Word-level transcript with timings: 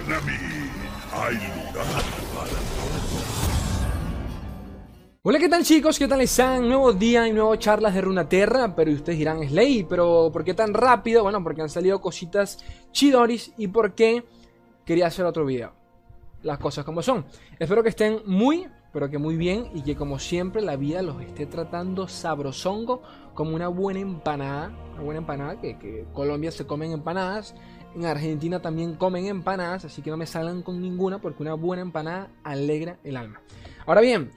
vengan 0.00 0.18
a 0.18 0.24
mí. 0.24 0.32
Hay 1.12 1.34
lugar 1.34 1.86
para 2.34 2.58
Hola, 5.22 5.38
¿qué 5.38 5.48
tal 5.48 5.64
chicos? 5.64 5.98
¿Qué 5.98 6.08
tal 6.08 6.20
están? 6.20 6.68
Nuevo 6.68 6.92
día 6.92 7.26
y 7.26 7.32
nuevas 7.32 7.58
charlas 7.58 7.92
de 7.92 8.00
Runaterra, 8.00 8.74
pero 8.74 8.92
ustedes 8.92 9.18
dirán, 9.18 9.46
Slay, 9.46 9.84
pero 9.84 10.30
¿por 10.32 10.44
qué 10.44 10.54
tan 10.54 10.72
rápido? 10.72 11.22
Bueno, 11.22 11.42
porque 11.42 11.60
han 11.60 11.68
salido 11.68 12.00
cositas 12.00 12.64
chidoris 12.92 13.52
y 13.58 13.68
por 13.68 13.94
qué 13.94 14.24
quería 14.86 15.08
hacer 15.08 15.26
otro 15.26 15.44
video. 15.44 15.72
Las 16.42 16.58
cosas 16.58 16.84
como 16.84 17.02
son. 17.02 17.26
Espero 17.58 17.82
que 17.82 17.90
estén 17.90 18.20
muy, 18.24 18.68
pero 18.92 19.10
que 19.10 19.18
muy 19.18 19.36
bien 19.36 19.68
y 19.74 19.82
que 19.82 19.96
como 19.96 20.18
siempre 20.18 20.62
la 20.62 20.76
vida 20.76 21.02
los 21.02 21.20
esté 21.20 21.46
tratando 21.46 22.08
sabrosongo 22.08 23.02
como 23.34 23.54
una 23.54 23.68
buena 23.68 24.00
empanada. 24.00 24.70
Una 24.94 25.02
buena 25.02 25.18
empanada, 25.18 25.60
que, 25.60 25.76
que 25.78 26.06
Colombia 26.14 26.52
se 26.52 26.66
comen 26.66 26.92
empanadas. 26.92 27.54
En 27.94 28.04
Argentina 28.04 28.60
también 28.60 28.94
comen 28.94 29.26
empanadas, 29.26 29.84
así 29.84 30.02
que 30.02 30.10
no 30.10 30.16
me 30.16 30.26
salgan 30.26 30.62
con 30.62 30.80
ninguna 30.80 31.20
porque 31.20 31.42
una 31.42 31.54
buena 31.54 31.82
empanada 31.82 32.30
alegra 32.44 32.98
el 33.02 33.16
alma. 33.16 33.40
Ahora 33.86 34.00
bien, 34.00 34.30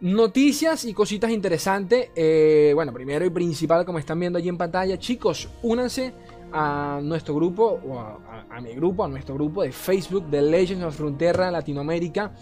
Noticias 0.00 0.84
y 0.84 0.94
cositas 0.94 1.32
interesantes. 1.32 2.10
Eh, 2.14 2.70
bueno, 2.72 2.92
primero 2.92 3.24
y 3.24 3.30
principal, 3.30 3.84
como 3.84 3.98
están 3.98 4.20
viendo 4.20 4.38
allí 4.38 4.48
en 4.48 4.56
pantalla, 4.56 4.96
chicos, 4.96 5.48
únanse 5.60 6.14
a 6.52 7.00
nuestro 7.02 7.34
grupo, 7.34 7.80
o 7.84 7.98
a, 7.98 8.60
mi 8.60 8.74
grupo, 8.74 9.04
a 9.04 9.08
nuestro 9.08 9.34
grupo 9.34 9.62
de 9.62 9.72
Facebook 9.72 10.26
de 10.26 10.40
Legends 10.40 10.84
of 10.84 10.96
Frontera 10.96 11.50
Latinoamérica, 11.50 12.32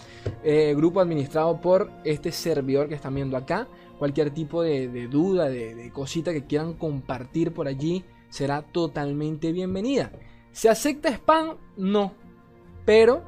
eh, 0.44 0.74
grupo 0.76 1.00
administrado 1.00 1.58
por 1.58 1.90
este 2.04 2.30
servidor 2.30 2.88
que 2.88 2.94
están 2.94 3.14
viendo 3.14 3.38
acá. 3.38 3.66
Cualquier 3.98 4.32
tipo 4.32 4.60
de, 4.60 5.08
duda, 5.08 5.48
de, 5.48 5.74
de 5.74 5.90
cosita 5.90 6.34
que 6.34 6.44
quieran 6.44 6.74
compartir 6.74 7.54
por 7.54 7.68
allí, 7.68 8.04
será 8.28 8.60
totalmente 8.60 9.50
bienvenida. 9.52 10.12
¿Se 10.56 10.70
acepta 10.70 11.10
spam? 11.10 11.58
No. 11.76 12.14
Pero 12.86 13.22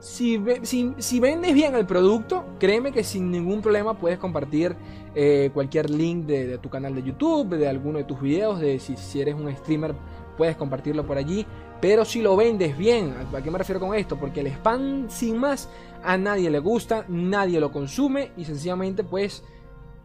si, 0.00 0.36
vendes 0.36 1.54
bien 1.54 1.74
el 1.74 1.86
producto, 1.86 2.44
créeme 2.60 2.92
que 2.92 3.04
sin 3.04 3.30
ningún 3.30 3.62
problema 3.62 3.98
puedes 3.98 4.18
compartir 4.18 4.76
eh, 5.14 5.50
cualquier 5.54 5.88
link 5.88 6.26
de, 6.26 6.58
tu 6.58 6.68
canal 6.68 6.94
de 6.94 7.04
YouTube, 7.04 7.56
de 7.56 7.68
alguno 7.68 7.96
de 7.96 8.04
tus 8.04 8.20
videos, 8.20 8.60
de 8.60 8.78
si, 8.80 8.98
si, 8.98 9.22
eres 9.22 9.34
un 9.34 9.50
streamer, 9.56 9.94
puedes 10.36 10.54
compartirlo 10.56 11.06
por 11.06 11.16
allí. 11.16 11.46
Pero 11.80 12.04
si 12.04 12.20
lo 12.20 12.36
vendes 12.36 12.76
bien, 12.76 13.14
¿a 13.34 13.40
qué 13.40 13.50
me 13.50 13.56
refiero 13.56 13.80
con 13.80 13.94
esto? 13.94 14.18
Porque 14.18 14.40
el 14.40 14.48
spam 14.48 15.08
sin 15.08 15.38
más 15.38 15.70
a 16.04 16.18
nadie 16.18 16.50
le 16.50 16.58
gusta, 16.58 17.06
nadie 17.08 17.60
lo 17.60 17.72
consume 17.72 18.32
y 18.36 18.44
sencillamente 18.44 19.04
pues 19.04 19.42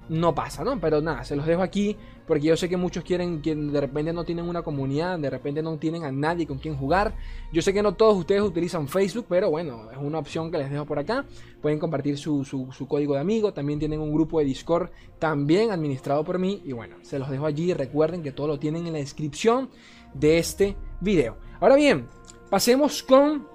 no 0.10 0.34
pasa, 0.36 0.64
¿no? 0.64 0.80
Pero 0.80 1.02
nada, 1.02 1.24
se 1.24 1.36
los 1.36 1.46
dejo 1.46 1.62
aquí 1.62 1.98
porque 2.28 2.48
yo 2.48 2.58
sé 2.58 2.68
que 2.68 2.76
muchos 2.76 3.06
quieren 3.06 3.42
que 3.42 3.56
de 3.56 3.80
repente 3.80 4.12
no 4.12 4.26
tienen 4.26 4.48
una 4.48 4.62
comunidad, 4.62 5.18
de 5.18 5.30
repente 5.30 5.62
no 5.62 5.78
tienen 5.78 6.04
a 6.04 6.12
nadie 6.12 6.46
con 6.46 6.60
quien 6.60 6.76
jugar. 6.76 7.16
Yo 7.54 7.62
sé 7.62 7.74
que 7.74 7.82
no 7.82 7.96
todos 7.96 8.18
ustedes 8.18 8.42
utilizan 8.42 8.90
Facebook, 8.90 9.26
pero 9.30 9.50
bueno, 9.50 9.90
es 9.92 9.98
una 9.98 10.20
opción 10.20 10.52
que 10.52 10.58
les 10.58 10.70
dejo 10.70 10.86
por 10.86 11.00
acá. 11.00 11.26
Pueden 11.62 11.80
compartir 11.80 12.18
su, 12.18 12.46
código 12.88 13.14
de 13.14 13.22
amigo, 13.22 13.54
también 13.54 13.80
tienen 13.80 14.02
un 14.02 14.14
grupo 14.14 14.40
de 14.40 14.46
Discord 14.46 14.90
también 15.20 15.72
administrado 15.72 16.24
por 16.26 16.38
mí 16.38 16.62
y 16.66 16.74
bueno, 16.74 16.98
se 17.02 17.18
los 17.18 17.30
dejo 17.30 17.46
allí. 17.46 17.74
Recuerden 17.74 18.22
que 18.22 18.34
todo 18.34 18.48
lo 18.48 18.60
tienen 18.60 18.86
en 18.86 18.94
la 18.94 19.00
descripción 19.00 19.70
de 20.14 20.38
este 20.38 20.76
video. 21.00 21.38
Ahora 21.62 21.76
bien, 21.76 22.08
pasemos 22.50 23.04
con... 23.04 23.48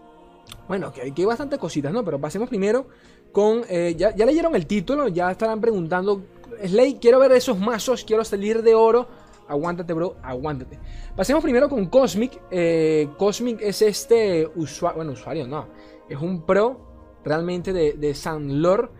Bueno, 0.66 0.92
que, 0.92 1.02
hay 1.02 1.24
bastantes 1.24 1.58
cositas, 1.58 1.92
¿no? 1.92 2.02
Pero 2.04 2.18
pasemos 2.18 2.48
primero 2.48 2.88
con... 3.32 3.62
Eh, 3.68 3.94
ya, 3.98 4.16
ya 4.16 4.24
leyeron 4.24 4.54
el 4.54 4.66
título, 4.66 5.08
ya 5.08 5.30
estarán 5.30 5.60
preguntando 5.60 6.22
Slay, 6.64 6.98
quiero 7.00 7.18
ver 7.18 7.32
esos 7.32 7.58
mazos, 7.58 8.04
quiero 8.04 8.24
salir 8.24 8.62
de 8.62 8.74
oro. 8.74 9.08
Aguántate, 9.48 9.92
bro, 9.92 10.16
aguántate. 10.22 10.78
Pasemos 11.16 11.42
primero 11.42 11.68
con 11.68 11.86
Cosmic. 11.86 12.40
Eh, 12.50 13.08
Cosmic 13.18 13.60
es 13.60 13.82
este 13.82 14.48
usuario, 14.54 14.96
bueno, 14.96 15.12
usuario 15.12 15.46
no, 15.46 15.68
es 16.08 16.18
un 16.18 16.42
pro 16.46 17.20
realmente 17.24 17.72
de, 17.72 17.94
de 17.94 18.14
San 18.14 18.62
Lord. 18.62 18.90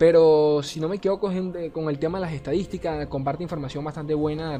Pero 0.00 0.62
si 0.62 0.80
no 0.80 0.88
me 0.88 0.96
equivoco 0.96 1.30
con 1.74 1.90
el 1.90 1.98
tema 1.98 2.16
de 2.16 2.24
las 2.24 2.32
estadísticas, 2.32 3.06
comparte 3.08 3.42
información 3.42 3.84
bastante 3.84 4.14
buena 4.14 4.58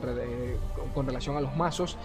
con 0.93 1.07
relación 1.07 1.35
a 1.35 1.41
los 1.41 1.57
mazos. 1.57 1.97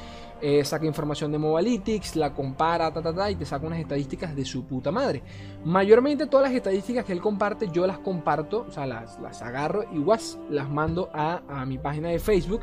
Eh, 0.41 0.63
saca 0.63 0.85
información 0.85 1.33
de 1.33 1.37
Mobalytics, 1.37 2.15
la 2.15 2.33
compara, 2.33 2.93
ta, 2.93 3.29
y 3.29 3.35
te 3.35 3.45
saca 3.45 3.67
unas 3.67 3.79
estadísticas 3.79 4.33
de 4.37 4.45
su 4.45 4.63
puta 4.63 4.89
madre. 4.89 5.21
Mayormente 5.65 6.27
todas 6.27 6.47
las 6.47 6.55
estadísticas 6.55 7.03
que 7.03 7.11
él 7.11 7.19
comparte, 7.19 7.67
yo 7.73 7.85
las 7.85 7.97
comparto, 7.97 8.67
o 8.69 8.71
sea, 8.71 8.85
las, 8.85 9.19
las 9.19 9.41
agarro 9.41 9.83
y 9.91 10.01
las 10.49 10.69
mando 10.69 11.09
a, 11.13 11.41
a 11.49 11.65
mi 11.65 11.77
página 11.77 12.07
de 12.07 12.19
Facebook. 12.19 12.61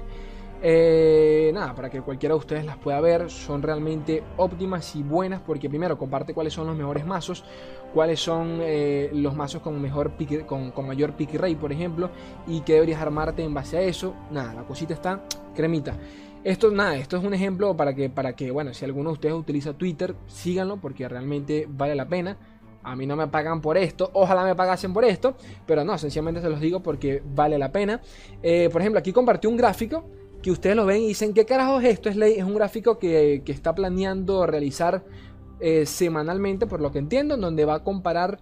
Eh, 0.64 1.50
nada, 1.52 1.74
para 1.74 1.90
que 1.90 2.00
cualquiera 2.02 2.36
de 2.36 2.38
ustedes 2.38 2.64
las 2.64 2.76
pueda 2.76 3.00
ver, 3.00 3.28
son 3.28 3.62
realmente 3.62 4.22
óptimas 4.36 4.94
y 4.94 5.02
buenas 5.02 5.40
porque 5.40 5.68
primero 5.68 5.98
comparte 5.98 6.34
cuáles 6.34 6.52
son 6.52 6.68
los 6.68 6.76
mejores 6.76 7.04
mazos, 7.04 7.44
cuáles 7.92 8.20
son 8.20 8.60
eh, 8.60 9.10
los 9.12 9.34
mazos 9.34 9.60
con, 9.60 9.82
mejor 9.82 10.12
con, 10.46 10.86
mayor 10.86 11.14
pick 11.14 11.34
rate, 11.34 11.56
por 11.56 11.72
ejemplo, 11.72 12.10
y 12.46 12.60
que 12.60 12.74
deberías 12.74 13.02
armarte 13.02 13.42
en 13.42 13.52
base 13.52 13.76
a 13.76 13.82
eso. 13.82 14.14
Nada, 14.30 14.54
la 14.54 14.62
cosita 14.62 14.94
está 14.94 15.24
cremita. 15.52 15.96
Esto, 16.44 16.70
nada, 16.70 16.96
esto 16.96 17.16
es 17.16 17.24
un 17.24 17.34
ejemplo 17.34 17.76
para 17.76 17.92
que, 17.94 18.08
para 18.08 18.34
que, 18.34 18.52
bueno, 18.52 18.72
si 18.72 18.84
alguno 18.84 19.10
de 19.10 19.14
ustedes 19.14 19.34
utiliza 19.34 19.74
Twitter, 19.74 20.14
síganlo 20.28 20.76
porque 20.76 21.08
realmente 21.08 21.66
vale 21.68 21.96
la 21.96 22.06
pena. 22.06 22.36
A 22.84 22.94
mí 22.94 23.06
no 23.06 23.16
me 23.16 23.26
pagan 23.28 23.60
por 23.60 23.76
esto, 23.78 24.10
ojalá 24.12 24.44
me 24.44 24.56
pagasen 24.56 24.92
por 24.92 25.04
esto, 25.04 25.36
pero 25.66 25.84
no, 25.84 25.98
sencillamente 25.98 26.40
se 26.40 26.48
los 26.48 26.60
digo 26.60 26.80
porque 26.80 27.20
vale 27.34 27.58
la 27.58 27.70
pena. 27.72 28.00
Eh, 28.42 28.68
por 28.72 28.80
ejemplo, 28.80 28.98
aquí 28.98 29.12
compartí 29.12 29.46
un 29.46 29.56
gráfico 29.56 30.04
que 30.42 30.50
ustedes 30.50 30.76
lo 30.76 30.84
ven 30.84 31.02
y 31.02 31.08
dicen, 31.08 31.32
¿qué 31.32 31.46
carajo 31.46 31.80
es 31.80 31.86
esto? 31.86 32.08
Es, 32.08 32.16
es 32.16 32.44
un 32.44 32.54
gráfico 32.54 32.98
que, 32.98 33.42
está 33.46 33.74
planeando 33.74 34.46
realizar 34.46 35.04
eh, 35.60 35.86
semanalmente, 35.86 36.66
por 36.66 36.80
lo 36.80 36.90
que 36.90 36.98
entiendo, 36.98 37.36
en 37.36 37.40
donde 37.40 37.64
va 37.64 37.76
a 37.76 37.84
comparar 37.84 38.40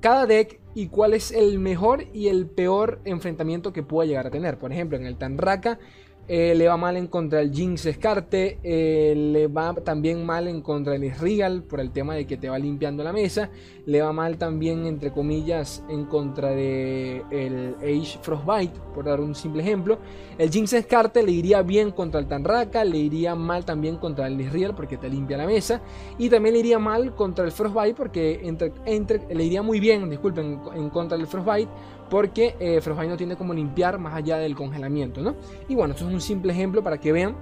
cada 0.00 0.26
deck 0.26 0.60
y 0.74 0.88
cuál 0.88 1.14
es 1.14 1.32
el 1.32 1.58
mejor 1.58 2.04
y 2.12 2.28
el 2.28 2.46
peor 2.46 3.00
enfrentamiento 3.04 3.72
que 3.72 3.82
pueda 3.82 4.06
llegar 4.06 4.28
a 4.28 4.30
tener. 4.30 4.58
Por 4.58 4.72
ejemplo, 4.72 4.96
en 4.96 5.04
el 5.04 5.16
Tanraka 5.16 5.80
eh, 6.28 6.54
le 6.56 6.66
va 6.66 6.76
mal 6.76 6.96
en 6.96 7.06
contra 7.06 7.40
el 7.40 7.52
Jinx 7.52 7.86
Escarte, 7.86 8.58
eh, 8.64 9.14
le 9.16 9.46
va 9.46 9.74
también 9.74 10.26
mal 10.26 10.48
en 10.48 10.60
contra 10.60 10.96
el 10.96 11.10
Regal 11.12 11.62
por 11.62 11.78
el 11.78 11.92
tema 11.92 12.14
de 12.14 12.26
que 12.26 12.36
te 12.36 12.48
va 12.48 12.58
limpiando 12.58 13.04
la 13.04 13.12
mesa, 13.12 13.50
le 13.86 14.02
va 14.02 14.12
mal 14.12 14.36
también 14.36 14.86
entre 14.86 15.12
comillas 15.12 15.84
en 15.88 16.06
contra 16.06 16.50
de 16.50 17.22
el 17.30 17.76
Age 17.80 18.18
Frostbite, 18.22 18.74
por 18.92 19.04
dar 19.04 19.20
un 19.20 19.36
simple 19.36 19.62
ejemplo. 19.62 19.98
El 20.36 20.50
Jinx 20.50 20.72
Escarte 20.72 21.22
le 21.22 21.30
iría 21.30 21.62
bien 21.62 21.92
contra 21.92 22.18
el 22.18 22.26
Tanraka, 22.26 22.84
le 22.84 22.98
iría 22.98 23.36
mal 23.36 23.64
también 23.64 23.96
contra 23.96 24.26
el 24.26 24.50
Regal 24.50 24.74
porque 24.74 24.96
te 24.96 25.08
limpia 25.08 25.36
la 25.36 25.46
mesa 25.46 25.80
y 26.18 26.28
también 26.28 26.54
le 26.54 26.60
iría 26.60 26.80
mal 26.80 27.14
contra 27.14 27.44
el 27.44 27.52
Frostbite 27.52 27.94
porque 27.94 28.40
entre, 28.42 28.72
entre, 28.84 29.32
le 29.32 29.44
iría 29.44 29.62
muy 29.62 29.78
bien, 29.78 30.10
disculpen, 30.10 30.60
en 30.74 30.90
contra 30.90 31.16
del 31.16 31.28
Frostbite 31.28 31.70
porque 32.10 32.54
eh, 32.60 32.80
Frostbite 32.80 33.10
no 33.10 33.16
tiene 33.16 33.36
como 33.36 33.52
limpiar 33.52 33.98
más 33.98 34.14
allá 34.14 34.38
del 34.38 34.54
congelamiento, 34.54 35.20
¿no? 35.20 35.36
Y 35.68 35.74
bueno, 35.74 35.94
esto 35.94 36.06
es 36.06 36.14
un 36.14 36.15
simple 36.20 36.52
ejemplo 36.52 36.82
para 36.82 36.98
que 36.98 37.12
vean. 37.12 37.36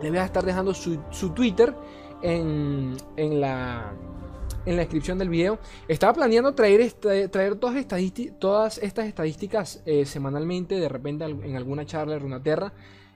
Les 0.00 0.10
voy 0.10 0.18
a 0.18 0.24
estar 0.24 0.44
dejando 0.44 0.74
su, 0.74 0.98
Twitter 1.34 1.74
en, 2.22 2.96
la, 3.16 3.92
en 4.66 4.76
la 4.76 4.82
descripción 4.82 5.18
del 5.18 5.28
video. 5.28 5.58
Estaba 5.88 6.12
planeando 6.12 6.54
traer, 6.54 6.80
este, 6.80 7.28
traer 7.28 7.56
todas, 7.56 7.76
todas 8.38 8.78
estas 8.78 9.06
estadísticas 9.06 9.82
eh, 9.86 10.04
semanalmente, 10.04 10.78
de 10.78 10.88
repente 10.88 11.24
en 11.24 11.56
alguna 11.56 11.86
charla 11.86 12.14
de 12.14 12.20
Runaterra, 12.20 12.72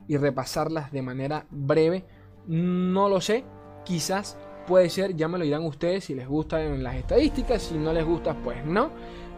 y 0.09 0.17
repasarlas 0.17 0.91
de 0.91 1.03
manera 1.03 1.47
breve. 1.51 2.05
No 2.47 3.09
lo 3.09 3.21
sé, 3.21 3.45
quizás 3.85 4.39
puede 4.67 4.91
ser, 4.91 5.15
ya 5.15 5.29
me 5.29 5.39
lo 5.39 5.45
dirán 5.45 5.65
ustedes 5.65 6.05
si 6.05 6.15
les 6.15 6.27
gustan 6.27 6.83
las 6.83 6.97
estadísticas, 6.97 7.63
si 7.63 7.75
no 7.75 7.93
les 7.93 8.05
gusta, 8.05 8.35
pues 8.43 8.65
no. 8.65 8.91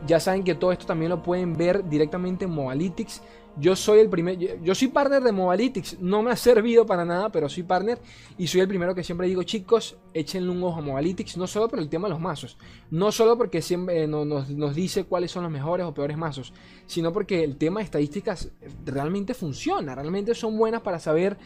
Ya 0.07 0.19
saben 0.19 0.45
que 0.45 0.55
todo 0.55 0.73
esto 0.73 0.87
también 0.87 1.11
lo 1.11 1.23
pueden 1.23 1.57
ver 1.57 1.89
directamente 1.89 2.47
en 2.47 2.53
Mobalytics. 2.53 3.23
Yo 3.57 3.77
soy 3.77 4.01
el 4.01 4.09
primer, 4.09 4.39
yo 4.39 4.75
soy 4.75 4.89
partner 4.89 5.23
de 5.23 5.33
Mobalytics, 5.33 6.01
no 6.01 6.23
me 6.23 6.31
ha 6.31 6.37
servido 6.37 6.87
para 6.87 7.05
nada, 7.05 7.31
pero 7.31 7.49
soy 7.49 7.63
partner 7.63 7.99
y 8.39 8.47
soy 8.47 8.61
el 8.61 8.69
primero 8.69 8.95
que 8.95 9.05
siempre 9.05 9.27
digo, 9.27 9.43
chicos, 9.43 9.97
échenle 10.15 10.51
un 10.51 10.63
ojo 10.63 10.79
a 10.79 10.83
Mobalytics, 10.83 11.37
no 11.37 11.47
solo 11.47 11.69
por 11.69 11.79
el 11.79 11.89
tema 11.89 12.09
de 12.09 12.15
los 12.15 12.21
mazos, 12.21 12.57
no 12.91 13.13
solo 13.13 13.37
porque 13.37 13.61
siempre 13.61 14.05
eh, 14.05 14.07
nos, 14.07 14.49
nos, 14.49 14.75
dice 14.75 15.05
cuáles 15.05 15.31
son 15.31 15.43
los 15.43 15.53
mejores 15.53 15.85
o 15.85 15.93
peores 15.93 16.17
mazos, 16.17 16.53
sino 16.87 17.13
porque 17.13 17.43
el 17.45 17.57
tema 17.57 17.81
de 17.81 17.85
estadísticas 17.85 18.51
realmente 18.85 19.35
funciona, 19.35 19.95
realmente 19.95 20.35
son 20.35 20.57
buenas 20.57 20.83
para 20.83 20.99
saber 20.99 21.37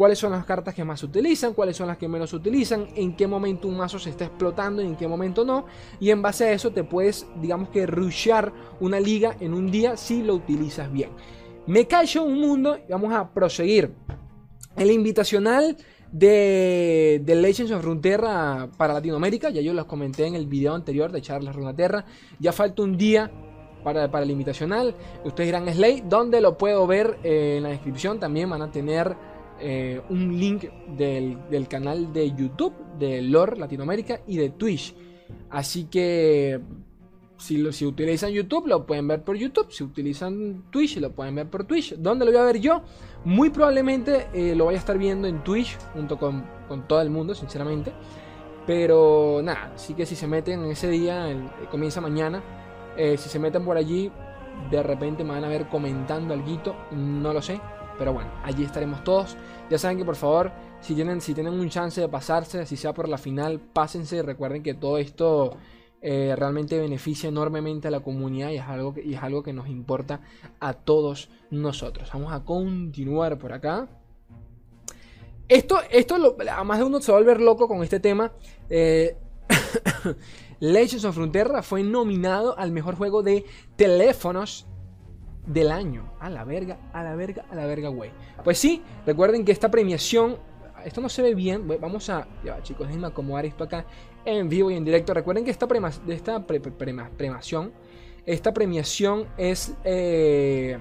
cuáles 0.00 0.18
son 0.18 0.32
las 0.32 0.46
cartas 0.46 0.74
que 0.74 0.82
más 0.82 1.02
utilizan, 1.02 1.52
cuáles 1.52 1.76
son 1.76 1.86
las 1.86 1.98
que 1.98 2.08
menos 2.08 2.32
utilizan, 2.32 2.88
en 2.94 3.14
qué 3.14 3.26
momento 3.26 3.68
un 3.68 3.76
mazo 3.76 3.98
se 3.98 4.08
está 4.08 4.24
explotando 4.24 4.80
y 4.80 4.86
en 4.86 4.96
qué 4.96 5.06
momento 5.06 5.44
no. 5.44 5.66
Y 6.00 6.08
en 6.08 6.22
base 6.22 6.46
a 6.46 6.52
eso 6.52 6.70
te 6.70 6.84
puedes, 6.84 7.26
digamos 7.40 7.68
que, 7.68 7.84
rushear 7.86 8.50
una 8.80 8.98
liga 8.98 9.36
en 9.40 9.52
un 9.52 9.70
día 9.70 9.98
si 9.98 10.22
lo 10.22 10.34
utilizas 10.34 10.90
bien. 10.90 11.10
Me 11.70 11.86
callo 11.86 12.24
un 12.24 12.40
mundo 12.40 12.76
y 12.76 12.90
vamos 12.90 13.12
a 13.12 13.32
proseguir. 13.32 13.92
El 14.76 14.90
invitacional 14.90 15.76
de, 16.10 17.22
de, 17.24 17.34
Legends 17.36 17.70
of 17.70 17.84
Runeterra 17.84 18.68
para 18.76 18.94
Latinoamérica, 18.94 19.50
ya 19.50 19.60
yo 19.60 19.72
los 19.72 19.84
comenté 19.84 20.26
en 20.26 20.34
el 20.34 20.48
video 20.48 20.74
anterior 20.74 21.12
de 21.12 21.22
Charles 21.22 21.54
Runeterra, 21.54 22.04
ya 22.40 22.50
falta 22.50 22.82
un 22.82 22.96
día 22.96 23.30
para, 23.84 24.10
para 24.10 24.24
el 24.24 24.32
invitacional, 24.32 24.96
ustedes 25.24 25.46
dirán 25.46 25.72
Slay, 25.72 26.02
¿dónde 26.08 26.40
lo 26.40 26.58
puedo 26.58 26.88
ver? 26.88 27.20
Eh, 27.22 27.58
en 27.58 27.62
la 27.62 27.68
descripción 27.68 28.18
también 28.18 28.50
van 28.50 28.62
a 28.62 28.72
tener 28.72 29.14
eh, 29.60 30.02
un 30.10 30.40
link 30.40 30.64
del, 30.96 31.38
del 31.50 31.68
canal 31.68 32.12
de 32.12 32.32
YouTube 32.32 32.74
de 32.98 33.22
Lore 33.22 33.56
Latinoamérica 33.56 34.22
y 34.26 34.38
de 34.38 34.50
Twitch. 34.50 34.92
Así 35.50 35.84
que 35.84 36.58
si, 37.40 37.56
lo, 37.56 37.72
si 37.72 37.86
utilizan 37.86 38.30
YouTube, 38.30 38.66
lo 38.66 38.86
pueden 38.86 39.08
ver 39.08 39.22
por 39.22 39.36
YouTube. 39.36 39.72
Si 39.72 39.82
utilizan 39.82 40.64
Twitch, 40.70 40.98
lo 40.98 41.10
pueden 41.12 41.34
ver 41.34 41.48
por 41.48 41.64
Twitch. 41.64 41.94
¿Dónde 41.96 42.24
lo 42.26 42.30
voy 42.30 42.40
a 42.40 42.44
ver 42.44 42.60
yo? 42.60 42.82
Muy 43.24 43.50
probablemente 43.50 44.28
eh, 44.34 44.54
lo 44.54 44.64
voy 44.66 44.74
a 44.74 44.78
estar 44.78 44.98
viendo 44.98 45.26
en 45.26 45.42
Twitch, 45.42 45.78
junto 45.94 46.18
con, 46.18 46.44
con, 46.68 46.86
todo 46.86 47.00
el 47.00 47.08
mundo, 47.08 47.34
sinceramente. 47.34 47.92
Pero 48.66 49.40
nada, 49.42 49.72
así 49.74 49.94
que 49.94 50.04
si 50.04 50.14
se 50.14 50.26
meten 50.26 50.62
en 50.62 50.70
ese 50.70 50.88
día, 50.88 51.30
el, 51.30 51.50
comienza 51.70 52.00
mañana. 52.00 52.42
Eh, 52.96 53.16
si 53.16 53.30
se 53.30 53.38
meten 53.38 53.64
por 53.64 53.78
allí, 53.78 54.12
de 54.70 54.82
repente 54.82 55.24
me 55.24 55.30
van 55.30 55.44
a 55.44 55.48
ver 55.48 55.68
comentando 55.68 56.34
algo, 56.34 56.76
no 56.92 57.32
lo 57.32 57.40
sé. 57.40 57.58
Pero 57.98 58.12
bueno, 58.12 58.30
allí 58.44 58.64
estaremos 58.64 59.02
todos. 59.02 59.36
Ya 59.70 59.78
saben 59.78 59.96
que 59.96 60.04
por 60.04 60.16
favor, 60.16 60.52
si 60.80 60.94
tienen, 60.94 61.20
si 61.20 61.32
tienen 61.32 61.54
un 61.54 61.68
chance 61.70 62.00
de 62.00 62.08
pasarse, 62.08 62.66
si 62.66 62.76
sea 62.76 62.92
por 62.92 63.08
la 63.08 63.18
final, 63.18 63.60
pásense. 63.60 64.22
Recuerden 64.22 64.62
que 64.62 64.74
todo 64.74 64.98
esto 64.98 65.56
eh, 66.02 66.34
realmente 66.34 66.78
beneficia 66.78 67.28
enormemente 67.28 67.88
a 67.88 67.90
la 67.90 68.00
comunidad 68.00 68.50
y 68.50 68.56
es, 68.56 68.62
algo 68.62 68.94
que, 68.94 69.12
es 69.12 69.22
algo 69.22 69.42
que 69.42 69.52
nos 69.52 69.68
importa 69.68 70.22
a 70.58 70.72
todos 70.72 71.28
nosotros. 71.50 72.08
Vamos 72.12 72.32
a 72.32 72.44
continuar 72.44 73.38
por 73.38 73.52
acá. 73.52 73.88
Esto, 75.46 75.78
esto 75.90 76.16
lo, 76.16 76.36
a 76.50 76.64
más 76.64 76.78
de 76.78 76.84
uno 76.84 77.00
se 77.00 77.12
va 77.12 77.18
a 77.18 77.20
volver 77.20 77.40
loco 77.40 77.68
con 77.68 77.82
este 77.82 78.00
tema. 78.00 78.32
Eh, 78.70 79.16
Legends 80.60 81.04
of 81.04 81.14
Frontera 81.14 81.62
fue 81.62 81.82
nominado 81.82 82.58
al 82.58 82.70
mejor 82.72 82.94
juego 82.94 83.22
de 83.22 83.44
teléfonos 83.76 84.66
del 85.46 85.70
año. 85.70 86.12
A 86.20 86.30
la 86.30 86.44
verga, 86.44 86.78
a 86.92 87.02
la 87.02 87.14
verga, 87.14 87.44
a 87.50 87.54
la 87.54 87.66
verga, 87.66 87.88
güey. 87.88 88.10
Pues 88.44 88.58
sí, 88.58 88.82
recuerden 89.04 89.44
que 89.44 89.52
esta 89.52 89.70
premiación 89.70 90.38
esto 90.84 91.00
no 91.00 91.08
se 91.08 91.22
ve 91.22 91.34
bien. 91.34 91.66
Vamos 91.80 92.08
a. 92.10 92.26
Ya, 92.44 92.62
chicos, 92.62 92.86
déjenme 92.86 93.08
acomodar 93.08 93.46
esto 93.46 93.64
acá 93.64 93.84
en 94.24 94.48
vivo 94.48 94.70
y 94.70 94.76
en 94.76 94.84
directo. 94.84 95.14
Recuerden 95.14 95.44
que 95.44 95.50
esta, 95.50 95.66
prema, 95.66 95.90
esta 96.08 96.44
premiación. 96.46 97.72
Esta 98.26 98.52
premiación 98.52 99.26
es. 99.36 99.74
Eh, 99.84 100.78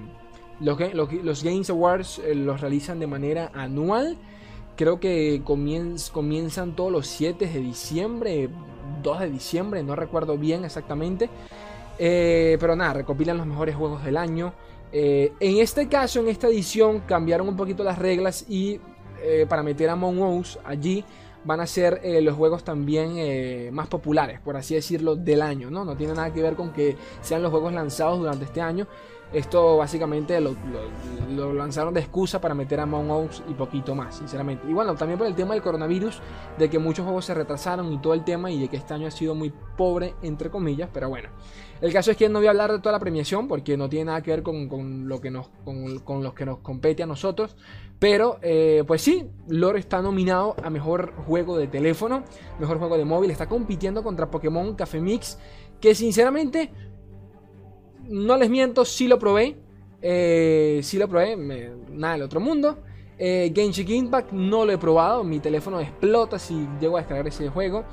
los, 0.60 0.78
los, 1.24 1.44
Games 1.44 1.70
Awards 1.70 2.20
eh, 2.20 2.36
los 2.36 2.62
realizan 2.62 3.00
de 3.00 3.08
manera 3.08 3.52
anual. 3.54 4.18
Creo 4.76 5.00
que 5.00 5.42
comienzan 5.44 6.76
todos 6.76 6.92
los 6.92 7.08
7 7.08 7.48
de 7.48 7.60
diciembre, 7.60 8.50
2 9.04 9.20
de 9.20 9.30
diciembre, 9.30 9.84
no 9.84 9.96
recuerdo 9.96 10.38
bien 10.38 10.64
exactamente. 10.64 11.30
Eh, 11.98 12.58
pero 12.62 12.78
nada, 12.78 12.94
recopilan 12.94 13.38
los 13.38 13.46
mejores 13.46 13.76
juegos 13.76 14.06
del 14.06 14.16
año. 14.16 14.54
en 14.92 15.58
este 15.58 15.90
caso, 15.90 16.22
en 16.22 16.30
esta 16.30 16.48
edición, 16.48 17.02
cambiaron 17.02 17.50
un 17.50 17.58
poquito 17.58 17.84
las 17.84 18.00
reglas 18.00 18.46
y 18.50 18.80
eh, 19.24 19.46
para 19.48 19.64
meter 19.64 19.90
a 19.90 19.94
Among 19.94 20.44
allí 20.66 21.04
van 21.44 21.62
a 21.62 21.68
ser 21.68 22.02
eh, 22.04 22.22
los 22.22 22.36
juegos 22.36 22.64
también 22.64 23.14
eh, 23.18 23.70
más 23.72 23.88
populares, 23.88 24.40
por 24.40 24.58
así 24.58 24.76
decirlo, 24.76 25.16
del 25.16 25.42
año. 25.42 25.70
¿no? 25.70 25.86
no 25.86 25.96
tiene 25.96 26.14
nada 26.14 26.34
que 26.34 26.42
ver 26.42 26.56
con 26.56 26.72
que 26.72 26.96
sean 27.22 27.42
los 27.42 27.52
juegos 27.52 27.74
lanzados 27.74 28.20
durante 28.20 28.46
este 28.46 28.62
año. 28.62 28.88
Esto 29.32 29.78
básicamente 29.78 30.40
lo, 30.42 30.56
lanzaron 31.54 31.94
de 31.94 32.00
excusa 32.00 32.42
para 32.42 32.56
meter 32.56 32.80
a 32.80 32.84
Among 32.84 33.12
Us 33.12 33.44
y 33.48 33.54
poquito 33.54 33.94
más, 33.94 34.16
sinceramente. 34.16 34.68
Y 34.68 34.74
bueno, 34.74 34.96
también 34.96 35.20
por 35.20 35.28
el 35.28 35.36
tema 35.36 35.54
del 35.54 35.62
coronavirus, 35.62 36.20
de 36.58 36.70
que 36.70 36.80
muchos 36.80 37.06
juegos 37.06 37.26
se 37.26 37.36
retrasaron 37.36 37.94
y 37.94 38.00
todo 38.00 38.16
el 38.16 38.24
tema, 38.24 38.50
y 38.50 38.60
de 38.60 38.68
que 38.68 38.78
este 38.78 38.94
año 38.94 39.08
ha 39.08 39.12
sido 39.12 39.36
muy 39.36 39.54
pobre, 39.78 40.16
entre 40.24 40.50
comillas, 40.50 40.90
pero 40.92 41.10
bueno. 41.10 41.30
El 41.82 41.94
caso 41.94 42.12
es 42.12 42.18
que 42.18 42.28
no 42.28 42.40
voy 42.40 42.48
a 42.48 42.50
hablar 42.50 42.72
de 42.72 42.80
toda 42.80 42.92
la 42.92 43.00
premiación 43.00 43.48
porque 43.48 43.78
no 43.78 43.88
tiene 43.88 44.06
nada 44.06 44.22
que 44.22 44.32
ver 44.32 44.44
con, 44.44 45.08
lo 45.08 45.22
que 45.22 45.32
nos, 45.32 45.50
con, 45.64 46.24
los 46.24 46.34
que 46.34 46.46
nos 46.46 46.60
compete 46.60 47.04
a 47.04 47.06
nosotros. 47.06 47.56
Pero, 48.00 48.40
eh, 48.42 48.84
pues 48.86 49.02
sí, 49.02 49.30
Lore 49.48 49.80
está 49.80 50.02
nominado 50.02 50.56
a 50.62 50.70
mejor 50.70 51.14
juego 51.26 51.58
de 51.58 51.68
teléfono, 51.68 52.24
mejor 52.60 52.80
juego 52.80 52.98
de 52.98 53.06
móvil. 53.06 53.32
Está 53.32 53.48
compitiendo 53.48 54.04
contra 54.04 54.30
Pokémon 54.30 54.76
Café 54.76 55.00
Mix, 55.00 55.38
que 55.80 55.96
sinceramente, 55.96 56.72
no 58.10 58.38
les 58.38 58.50
miento, 58.50 58.86
sí 58.86 59.08
lo 59.08 59.20
probé. 59.20 59.56
Eh, 60.02 60.80
sí 60.84 60.98
lo 60.98 61.08
probé, 61.08 61.36
nada 61.92 62.14
del 62.14 62.24
otro 62.24 62.40
mundo. 62.40 62.80
Eh, 63.18 63.52
Genshin 63.54 63.90
Impact 63.90 64.32
no 64.32 64.66
lo 64.66 64.72
he 64.72 64.78
probado, 64.78 65.26
mi 65.26 65.40
teléfono 65.40 65.82
explota 65.82 66.40
si 66.40 66.68
llego 66.80 66.96
a 66.96 67.02
descargar 67.02 67.28
ese 67.28 67.50
juego. 67.50 67.84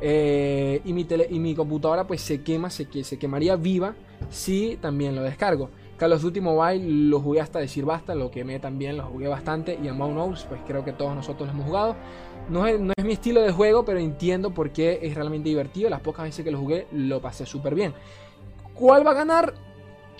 Eh, 0.00 0.82
y, 0.84 0.92
mi 0.92 1.06
y 1.30 1.38
mi 1.38 1.54
computadora 1.54 2.06
pues 2.06 2.20
se 2.20 2.42
quema, 2.42 2.68
se, 2.68 2.86
se 3.04 3.18
quemaría 3.18 3.56
viva 3.56 3.94
si 4.28 4.76
también 4.80 5.14
lo 5.14 5.22
descargo. 5.22 5.70
Call 5.96 6.12
of 6.12 6.22
Duty 6.22 6.40
Mobile 6.40 7.08
lo 7.08 7.20
jugué 7.20 7.40
hasta 7.40 7.60
decir 7.60 7.84
basta, 7.84 8.14
lo 8.14 8.30
quemé 8.30 8.58
también, 8.58 8.96
lo 8.96 9.04
jugué 9.04 9.28
bastante. 9.28 9.78
Y 9.82 9.88
Among 9.88 10.18
Us, 10.18 10.44
pues 10.48 10.60
creo 10.66 10.84
que 10.84 10.92
todos 10.92 11.14
nosotros 11.14 11.46
lo 11.46 11.54
hemos 11.54 11.66
jugado. 11.66 11.96
No 12.50 12.66
es, 12.66 12.78
no 12.78 12.92
es, 12.96 13.04
mi 13.04 13.14
estilo 13.14 13.40
de 13.40 13.52
juego, 13.52 13.84
pero 13.84 13.98
entiendo 14.00 14.52
por 14.52 14.70
qué 14.70 14.98
es 15.02 15.14
realmente 15.14 15.48
divertido. 15.48 15.88
Las 15.88 16.00
pocas 16.00 16.24
veces 16.24 16.44
que 16.44 16.50
lo 16.50 16.58
jugué, 16.58 16.86
lo 16.92 17.20
pasé 17.20 17.46
súper 17.46 17.74
bien. 17.74 17.94
¿Cuál 18.74 19.06
va 19.06 19.12
a 19.12 19.14
ganar? 19.14 19.54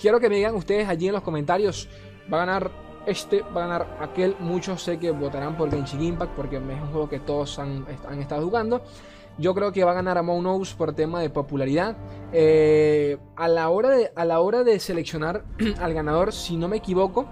Quiero 0.00 0.20
que 0.20 0.28
me 0.28 0.36
digan 0.36 0.54
ustedes 0.54 0.88
allí 0.88 1.08
en 1.08 1.14
los 1.14 1.22
comentarios. 1.22 1.88
Va 2.32 2.42
a 2.42 2.46
ganar 2.46 2.70
este, 3.06 3.42
va 3.42 3.64
a 3.64 3.66
ganar 3.66 3.96
aquel. 4.00 4.36
Muchos 4.40 4.82
sé 4.82 4.98
que 4.98 5.10
votarán 5.10 5.56
por 5.56 5.70
Genshin 5.70 6.02
Impact 6.02 6.32
porque 6.34 6.56
es 6.56 6.62
un 6.62 6.90
juego 6.90 7.08
que 7.08 7.20
todos 7.20 7.58
han, 7.58 7.86
han 8.08 8.20
estado 8.20 8.44
jugando. 8.44 8.82
Yo 9.36 9.54
creo 9.54 9.72
que 9.72 9.82
va 9.82 9.90
a 9.90 9.94
ganar 9.94 10.16
Among 10.16 10.46
Us 10.46 10.74
por 10.74 10.94
tema 10.94 11.20
de 11.20 11.28
popularidad. 11.28 11.96
Eh, 12.32 13.18
a, 13.36 13.48
la 13.48 13.68
hora 13.68 13.90
de, 13.90 14.12
a 14.14 14.24
la 14.24 14.40
hora 14.40 14.62
de 14.62 14.78
seleccionar 14.78 15.44
al 15.80 15.92
ganador, 15.92 16.32
si 16.32 16.56
no 16.56 16.68
me 16.68 16.76
equivoco, 16.76 17.26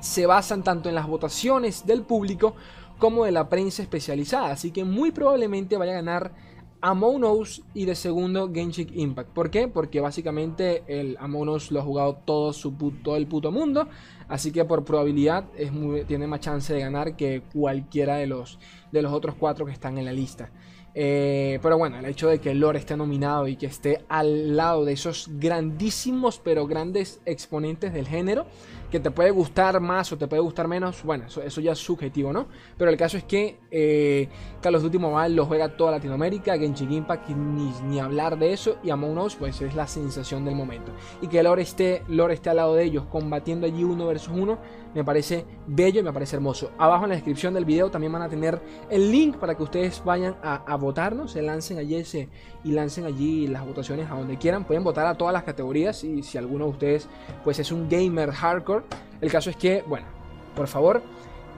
se 0.00 0.26
basan 0.26 0.62
tanto 0.62 0.88
en 0.88 0.94
las 0.94 1.06
votaciones 1.06 1.86
del 1.86 2.02
público 2.02 2.54
como 2.98 3.24
de 3.24 3.32
la 3.32 3.48
prensa 3.48 3.82
especializada. 3.82 4.50
Así 4.50 4.72
que 4.72 4.84
muy 4.84 5.10
probablemente 5.10 5.76
vaya 5.78 5.92
a 5.92 5.96
ganar 5.96 6.32
Among 6.80 7.24
Us 7.24 7.62
y 7.74 7.84
de 7.84 7.94
segundo 7.94 8.50
Genshin 8.52 8.90
Impact. 8.94 9.30
¿Por 9.30 9.50
qué? 9.50 9.68
Porque 9.68 10.00
básicamente 10.00 10.82
el 10.86 11.16
Among 11.18 11.46
lo 11.70 11.80
ha 11.80 11.82
jugado 11.82 12.18
todo, 12.24 12.52
su, 12.52 12.74
el 13.16 13.26
puto 13.26 13.50
mundo. 13.50 13.88
Así 14.28 14.50
que 14.52 14.64
por 14.64 14.84
probabilidad 14.84 15.44
es 15.56 15.70
tiene 16.06 16.26
más 16.26 16.40
chance 16.40 16.72
de 16.72 16.80
ganar 16.80 17.16
que 17.16 17.42
cualquiera 17.52 18.16
de 18.16 18.26
los, 18.26 18.58
de 18.92 19.02
los 19.02 19.12
otros 19.12 19.36
cuatro 19.36 19.66
que 19.66 19.72
están 19.72 19.98
en 19.98 20.04
la 20.04 20.12
lista. 20.12 20.50
Eh, 20.98 21.58
pero 21.60 21.76
bueno, 21.76 21.98
el 21.98 22.06
hecho 22.06 22.26
de 22.26 22.38
que 22.38 22.54
Lore 22.54 22.78
esté 22.78 22.96
nominado 22.96 23.46
y 23.46 23.56
que 23.56 23.66
esté 23.66 24.02
al 24.08 24.56
lado 24.56 24.86
de 24.86 24.94
esos 24.94 25.28
grandísimos 25.34 26.40
pero 26.42 26.66
grandes 26.66 27.20
exponentes 27.26 27.92
del 27.92 28.08
género, 28.08 28.46
que 28.90 29.00
te 29.00 29.10
puede 29.10 29.30
gustar 29.30 29.80
más 29.80 30.12
o 30.12 30.18
te 30.18 30.26
puede 30.28 30.42
gustar 30.42 30.68
menos, 30.68 31.02
bueno, 31.02 31.24
eso, 31.26 31.60
ya 31.60 31.72
es 31.72 31.78
subjetivo, 31.78 32.32
¿no? 32.32 32.46
Pero 32.76 32.90
el 32.90 32.96
caso 32.96 33.16
es 33.16 33.24
que 33.24 33.58
eh, 33.70 34.28
Carlos 34.60 34.84
of 34.84 34.92
Duty 34.92 35.34
lo 35.34 35.46
juega 35.46 35.76
toda 35.76 35.92
Latinoamérica, 35.92 36.56
Genshin 36.58 36.92
Impact 36.92 37.28
ni, 37.30 37.72
ni 37.88 38.00
hablar 38.00 38.38
de 38.38 38.52
eso, 38.52 38.78
y 38.82 38.90
Among 38.90 39.18
Us 39.18 39.36
pues 39.36 39.60
es 39.60 39.74
la 39.74 39.86
sensación 39.86 40.44
del 40.44 40.54
momento. 40.54 40.92
Y 41.20 41.28
que 41.28 41.42
Lore 41.42 41.62
esté, 41.62 42.02
Lore 42.08 42.34
esté 42.34 42.50
al 42.50 42.56
lado 42.56 42.74
de 42.74 42.84
ellos 42.84 43.04
combatiendo 43.10 43.66
allí 43.66 43.84
uno 43.84 44.06
versus 44.06 44.32
uno, 44.36 44.58
me 44.96 45.04
parece 45.04 45.44
bello 45.66 46.00
y 46.00 46.02
me 46.02 46.12
parece 46.12 46.36
hermoso. 46.36 46.70
Abajo 46.78 47.04
en 47.04 47.10
la 47.10 47.16
descripción 47.16 47.52
del 47.52 47.66
video 47.66 47.90
también 47.90 48.12
van 48.12 48.22
a 48.22 48.30
tener 48.30 48.62
el 48.88 49.10
link 49.12 49.36
para 49.36 49.54
que 49.54 49.62
ustedes 49.62 50.02
vayan 50.02 50.36
a, 50.42 50.74
votarnos, 50.76 51.32
se 51.32 51.42
lancen 51.42 51.76
allí 51.76 51.96
ese, 51.96 52.30
y 52.64 52.72
lancen 52.72 53.04
allí 53.04 53.46
las 53.46 53.66
votaciones 53.66 54.10
a 54.10 54.14
donde 54.14 54.38
quieran. 54.38 54.64
Pueden 54.64 54.84
votar 54.84 55.06
a 55.06 55.14
todas 55.14 55.34
las 55.34 55.44
categorías 55.44 56.02
y 56.02 56.22
si 56.22 56.38
alguno 56.38 56.64
de 56.64 56.70
ustedes 56.70 57.08
pues 57.44 57.58
es 57.58 57.72
un 57.72 57.90
gamer 57.90 58.30
hardcore. 58.30 58.75
El 59.20 59.30
caso 59.30 59.50
es 59.50 59.56
que, 59.56 59.82
bueno, 59.86 60.06
por 60.54 60.68
favor, 60.68 61.02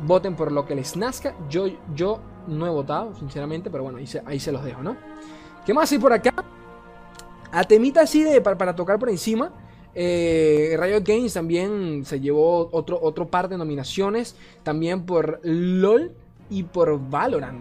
voten 0.06 0.36
por 0.36 0.52
lo 0.52 0.64
que 0.66 0.74
les 0.74 0.96
nazca. 0.96 1.34
Yo, 1.48 1.66
yo 1.94 2.20
no 2.46 2.66
he 2.66 2.70
votado, 2.70 3.14
sinceramente, 3.14 3.70
pero 3.70 3.82
bueno, 3.84 3.98
ahí 3.98 4.06
se, 4.06 4.22
ahí 4.24 4.40
se 4.40 4.52
los 4.52 4.64
dejo, 4.64 4.82
¿no? 4.82 4.96
¿Qué 5.64 5.74
más 5.74 5.90
hay 5.92 5.98
por 5.98 6.12
acá? 6.12 6.32
A 7.50 7.64
temita 7.64 8.02
así 8.02 8.22
de 8.22 8.40
para 8.40 8.74
tocar 8.74 8.98
por 8.98 9.08
encima. 9.08 9.52
Eh, 9.94 10.76
Riot 10.78 11.02
Games 11.04 11.32
también 11.32 12.04
se 12.04 12.20
llevó 12.20 12.68
otro, 12.72 12.98
otro 13.02 13.26
par 13.26 13.48
de 13.48 13.58
nominaciones, 13.58 14.36
también 14.62 15.04
por 15.04 15.40
LOL 15.42 16.12
y 16.50 16.62
por 16.62 16.98
Valorant. 17.10 17.58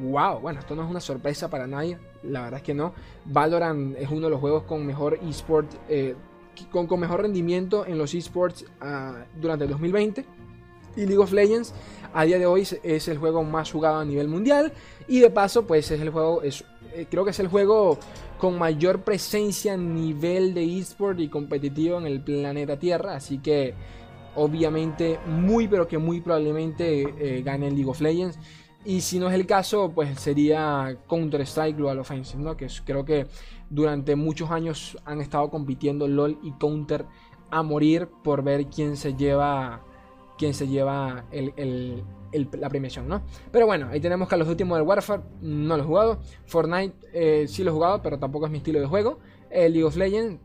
Wow, 0.00 0.40
bueno, 0.40 0.58
esto 0.58 0.74
no 0.74 0.82
es 0.82 0.90
una 0.90 1.00
sorpresa 1.00 1.48
para 1.48 1.66
nadie, 1.66 1.98
la 2.24 2.42
verdad 2.42 2.58
es 2.58 2.64
que 2.64 2.74
no. 2.74 2.92
Valorant 3.26 3.96
es 3.96 4.10
uno 4.10 4.22
de 4.22 4.30
los 4.30 4.40
juegos 4.40 4.64
con 4.64 4.84
mejor 4.84 5.18
eSport, 5.22 5.70
eh, 5.88 6.16
con, 6.70 6.88
mejor 7.00 7.22
rendimiento 7.22 7.86
en 7.86 7.98
los 7.98 8.14
esports 8.14 8.64
uh, 8.82 9.40
durante 9.40 9.64
el 9.64 9.70
2020. 9.70 10.24
Y 10.96 11.06
League 11.06 11.18
of 11.18 11.32
Legends 11.32 11.74
a 12.12 12.24
día 12.24 12.38
de 12.38 12.46
hoy 12.46 12.66
es 12.82 13.08
el 13.08 13.18
juego 13.18 13.42
más 13.42 13.72
jugado 13.72 13.98
a 13.98 14.04
nivel 14.04 14.28
mundial. 14.28 14.72
Y 15.08 15.20
de 15.20 15.30
paso, 15.30 15.66
pues 15.66 15.90
es 15.90 16.00
el 16.00 16.10
juego, 16.10 16.42
es, 16.42 16.64
eh, 16.94 17.06
creo 17.10 17.24
que 17.24 17.32
es 17.32 17.40
el 17.40 17.48
juego 17.48 17.98
con 18.38 18.58
mayor 18.58 19.02
presencia 19.02 19.74
a 19.74 19.76
nivel 19.76 20.54
de 20.54 20.78
eSport 20.78 21.18
y 21.18 21.28
competitivo 21.28 21.98
en 21.98 22.06
el 22.06 22.20
planeta 22.20 22.78
Tierra. 22.78 23.16
Así 23.16 23.38
que 23.38 23.74
obviamente 24.36 25.18
muy 25.26 25.68
pero 25.68 25.86
que 25.86 25.98
muy 25.98 26.20
probablemente 26.20 27.02
eh, 27.18 27.42
gane 27.42 27.68
el 27.68 27.74
League 27.74 27.90
of 27.90 28.00
Legends. 28.00 28.38
Y 28.84 29.00
si 29.00 29.18
no 29.18 29.28
es 29.28 29.34
el 29.34 29.46
caso, 29.46 29.92
pues 29.94 30.20
sería 30.20 30.96
Counter-Strike 31.08 31.76
Global 31.76 32.00
Offensive, 32.00 32.42
¿no? 32.42 32.54
Que 32.54 32.66
creo 32.84 33.02
que 33.04 33.26
durante 33.74 34.14
muchos 34.16 34.50
años 34.50 34.96
han 35.04 35.20
estado 35.20 35.50
compitiendo 35.50 36.06
LOL 36.06 36.38
y 36.42 36.52
Counter 36.52 37.06
a 37.50 37.62
morir 37.62 38.08
por 38.22 38.42
ver 38.42 38.66
quién 38.66 38.96
se 38.96 39.14
lleva 39.14 39.82
quien 40.38 40.54
se 40.54 40.66
lleva 40.66 41.24
el, 41.30 42.02
la 42.58 42.68
premiación, 42.68 43.06
¿no? 43.06 43.22
Pero 43.52 43.66
bueno, 43.66 43.88
ahí 43.90 44.00
tenemos 44.00 44.28
Call 44.28 44.42
of 44.42 44.48
Duty 44.48 44.64
Modern 44.64 44.86
Warfare, 44.86 45.22
no 45.40 45.76
lo 45.76 45.82
he 45.84 45.86
jugado. 45.86 46.18
Fortnite 46.46 46.94
eh, 47.12 47.46
sí 47.46 47.62
lo 47.62 47.70
he 47.70 47.74
jugado, 47.74 48.02
pero 48.02 48.18
tampoco 48.18 48.46
es 48.46 48.52
mi 48.52 48.58
estilo 48.58 48.80
de 48.80 48.86
juego. 48.86 49.20
Eh, 49.50 49.68
League 49.68 49.84
of 49.84 49.96
Legends, 49.96 50.40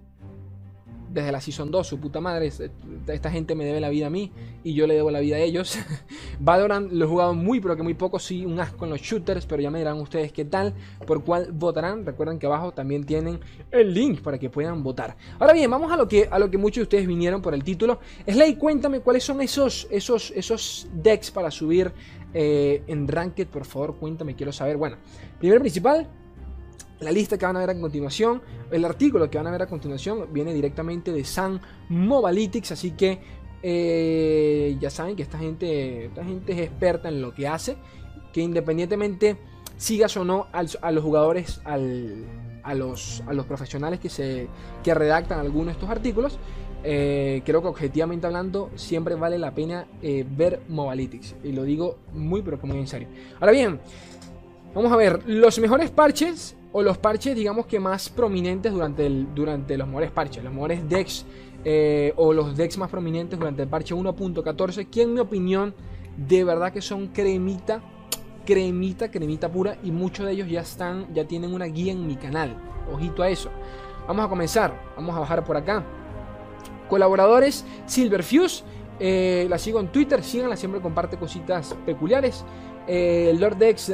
desde 1.11 1.31
la 1.31 1.41
Season 1.41 1.71
2, 1.71 1.87
su 1.87 1.99
puta 1.99 2.19
madre, 2.21 2.47
es- 2.47 2.61
esta 3.07 3.31
gente 3.31 3.55
me 3.55 3.65
debe 3.65 3.79
la 3.79 3.89
vida 3.89 4.07
a 4.07 4.09
mí 4.09 4.31
y 4.63 4.73
yo 4.73 4.87
le 4.87 4.93
debo 4.93 5.11
la 5.11 5.19
vida 5.19 5.35
a 5.37 5.39
ellos. 5.39 5.77
Valorant 6.39 6.91
lo 6.91 7.05
he 7.05 7.07
jugado 7.07 7.33
muy, 7.33 7.59
pero 7.59 7.75
que 7.75 7.83
muy 7.83 7.93
poco, 7.93 8.19
sí, 8.19 8.45
un 8.45 8.59
asco 8.59 8.85
en 8.85 8.91
los 8.91 9.01
shooters, 9.01 9.45
pero 9.45 9.61
ya 9.61 9.71
me 9.71 9.79
dirán 9.79 9.97
ustedes 9.99 10.31
qué 10.31 10.45
tal, 10.45 10.73
por 11.05 11.23
cuál 11.23 11.51
votarán. 11.51 12.05
Recuerden 12.05 12.39
que 12.39 12.45
abajo 12.45 12.71
también 12.71 13.03
tienen 13.05 13.39
el 13.71 13.93
link 13.93 14.21
para 14.21 14.37
que 14.37 14.49
puedan 14.49 14.83
votar. 14.83 15.17
Ahora 15.39 15.53
bien, 15.53 15.69
vamos 15.69 15.91
a 15.91 15.97
lo 15.97 16.07
que, 16.07 16.27
a 16.29 16.39
lo 16.39 16.49
que 16.49 16.57
muchos 16.57 16.77
de 16.77 16.83
ustedes 16.83 17.07
vinieron 17.07 17.41
por 17.41 17.53
el 17.53 17.63
título. 17.63 17.99
Slay, 18.27 18.55
cuéntame 18.55 18.99
cuáles 19.01 19.23
son 19.23 19.41
esos, 19.41 19.87
esos, 19.91 20.31
esos 20.35 20.87
decks 20.93 21.31
para 21.31 21.49
subir 21.51 21.91
eh, 22.33 22.83
en 22.87 23.07
Ranked, 23.07 23.47
por 23.47 23.65
favor, 23.65 23.95
cuéntame, 23.95 24.35
quiero 24.35 24.51
saber. 24.51 24.77
Bueno, 24.77 24.97
primero 25.39 25.59
principal, 25.61 26.07
la 26.99 27.11
lista 27.11 27.37
que 27.37 27.45
van 27.45 27.55
a 27.57 27.59
ver 27.59 27.69
a 27.69 27.79
continuación, 27.79 28.41
el 28.71 28.85
artículo 28.85 29.29
que 29.29 29.37
van 29.37 29.47
a 29.47 29.51
ver 29.51 29.61
a 29.61 29.67
continuación 29.67 30.27
viene 30.31 30.53
directamente 30.53 31.11
de 31.11 31.23
Sun 31.23 31.61
Mobalytics, 31.89 32.71
así 32.71 32.91
que 32.91 33.19
eh, 33.63 34.77
ya 34.79 34.89
saben 34.89 35.15
que 35.15 35.23
esta 35.23 35.37
gente, 35.37 36.05
esta 36.05 36.23
gente 36.23 36.53
es 36.53 36.59
experta 36.59 37.09
en 37.09 37.21
lo 37.21 37.33
que 37.33 37.47
hace, 37.47 37.77
que 38.33 38.41
independientemente 38.41 39.37
sigas 39.77 40.15
o 40.17 40.25
no 40.25 40.47
a 40.51 40.91
los 40.91 41.03
jugadores, 41.03 41.61
a, 41.63 41.77
los, 41.77 43.23
a 43.25 43.33
los 43.33 43.45
profesionales 43.45 43.99
que, 43.99 44.09
se, 44.09 44.47
que 44.83 44.93
redactan 44.93 45.39
algunos 45.39 45.67
de 45.67 45.71
estos 45.73 45.89
artículos, 45.89 46.37
eh, 46.83 47.41
creo 47.45 47.61
que 47.61 47.67
objetivamente 47.67 48.25
hablando 48.25 48.69
siempre 48.75 49.15
vale 49.15 49.37
la 49.37 49.53
pena 49.53 49.85
eh, 50.01 50.25
ver 50.29 50.61
Mobalytics, 50.67 51.35
y 51.43 51.53
lo 51.53 51.63
digo 51.63 51.97
muy 52.13 52.41
pero 52.41 52.59
que 52.59 52.67
muy 52.67 52.77
en 52.77 52.87
serio. 52.87 53.07
Ahora 53.39 53.51
bien, 53.53 53.79
Vamos 54.73 54.91
a 54.91 54.95
ver, 54.95 55.23
los 55.25 55.57
mejores 55.57 55.89
parches 55.89 56.55
o 56.71 56.83
los 56.83 56.97
parches, 56.97 57.35
digamos 57.35 57.65
que 57.65 57.79
más 57.79 58.09
prominentes 58.09 58.71
durante, 58.71 59.05
el, 59.05 59.33
durante 59.33 59.77
los 59.77 59.87
mejores 59.87 60.11
parches, 60.11 60.43
los 60.43 60.53
mejores 60.53 60.87
decks 60.87 61.25
eh, 61.65 62.13
o 62.15 62.31
los 62.31 62.55
decks 62.55 62.77
más 62.77 62.89
prominentes 62.89 63.37
durante 63.39 63.63
el 63.63 63.67
parche 63.67 63.95
1.14, 63.95 64.89
que 64.89 65.01
en 65.01 65.13
mi 65.13 65.19
opinión 65.19 65.73
de 66.15 66.43
verdad 66.43 66.71
que 66.71 66.81
son 66.81 67.07
cremita, 67.07 67.81
cremita, 68.45 69.09
cremita 69.09 69.51
pura 69.51 69.77
y 69.83 69.91
muchos 69.91 70.25
de 70.25 70.33
ellos 70.33 70.49
ya 70.49 70.61
están, 70.61 71.13
ya 71.13 71.25
tienen 71.25 71.53
una 71.53 71.65
guía 71.65 71.91
en 71.91 72.05
mi 72.05 72.15
canal. 72.15 72.55
Ojito 72.91 73.23
a 73.23 73.29
eso. 73.29 73.49
Vamos 74.07 74.25
a 74.25 74.29
comenzar, 74.29 74.73
vamos 74.95 75.15
a 75.15 75.19
bajar 75.19 75.43
por 75.43 75.55
acá. 75.55 75.83
Colaboradores, 76.87 77.63
Silverfuse, 77.85 78.63
eh, 78.99 79.45
la 79.49 79.57
sigo 79.57 79.79
en 79.79 79.87
Twitter, 79.89 80.23
síganla, 80.23 80.57
siempre 80.57 80.81
comparte 80.81 81.17
cositas 81.17 81.75
peculiares. 81.85 82.43
Eh, 82.87 83.35
Lord 83.37 83.57
Dex, 83.57 83.91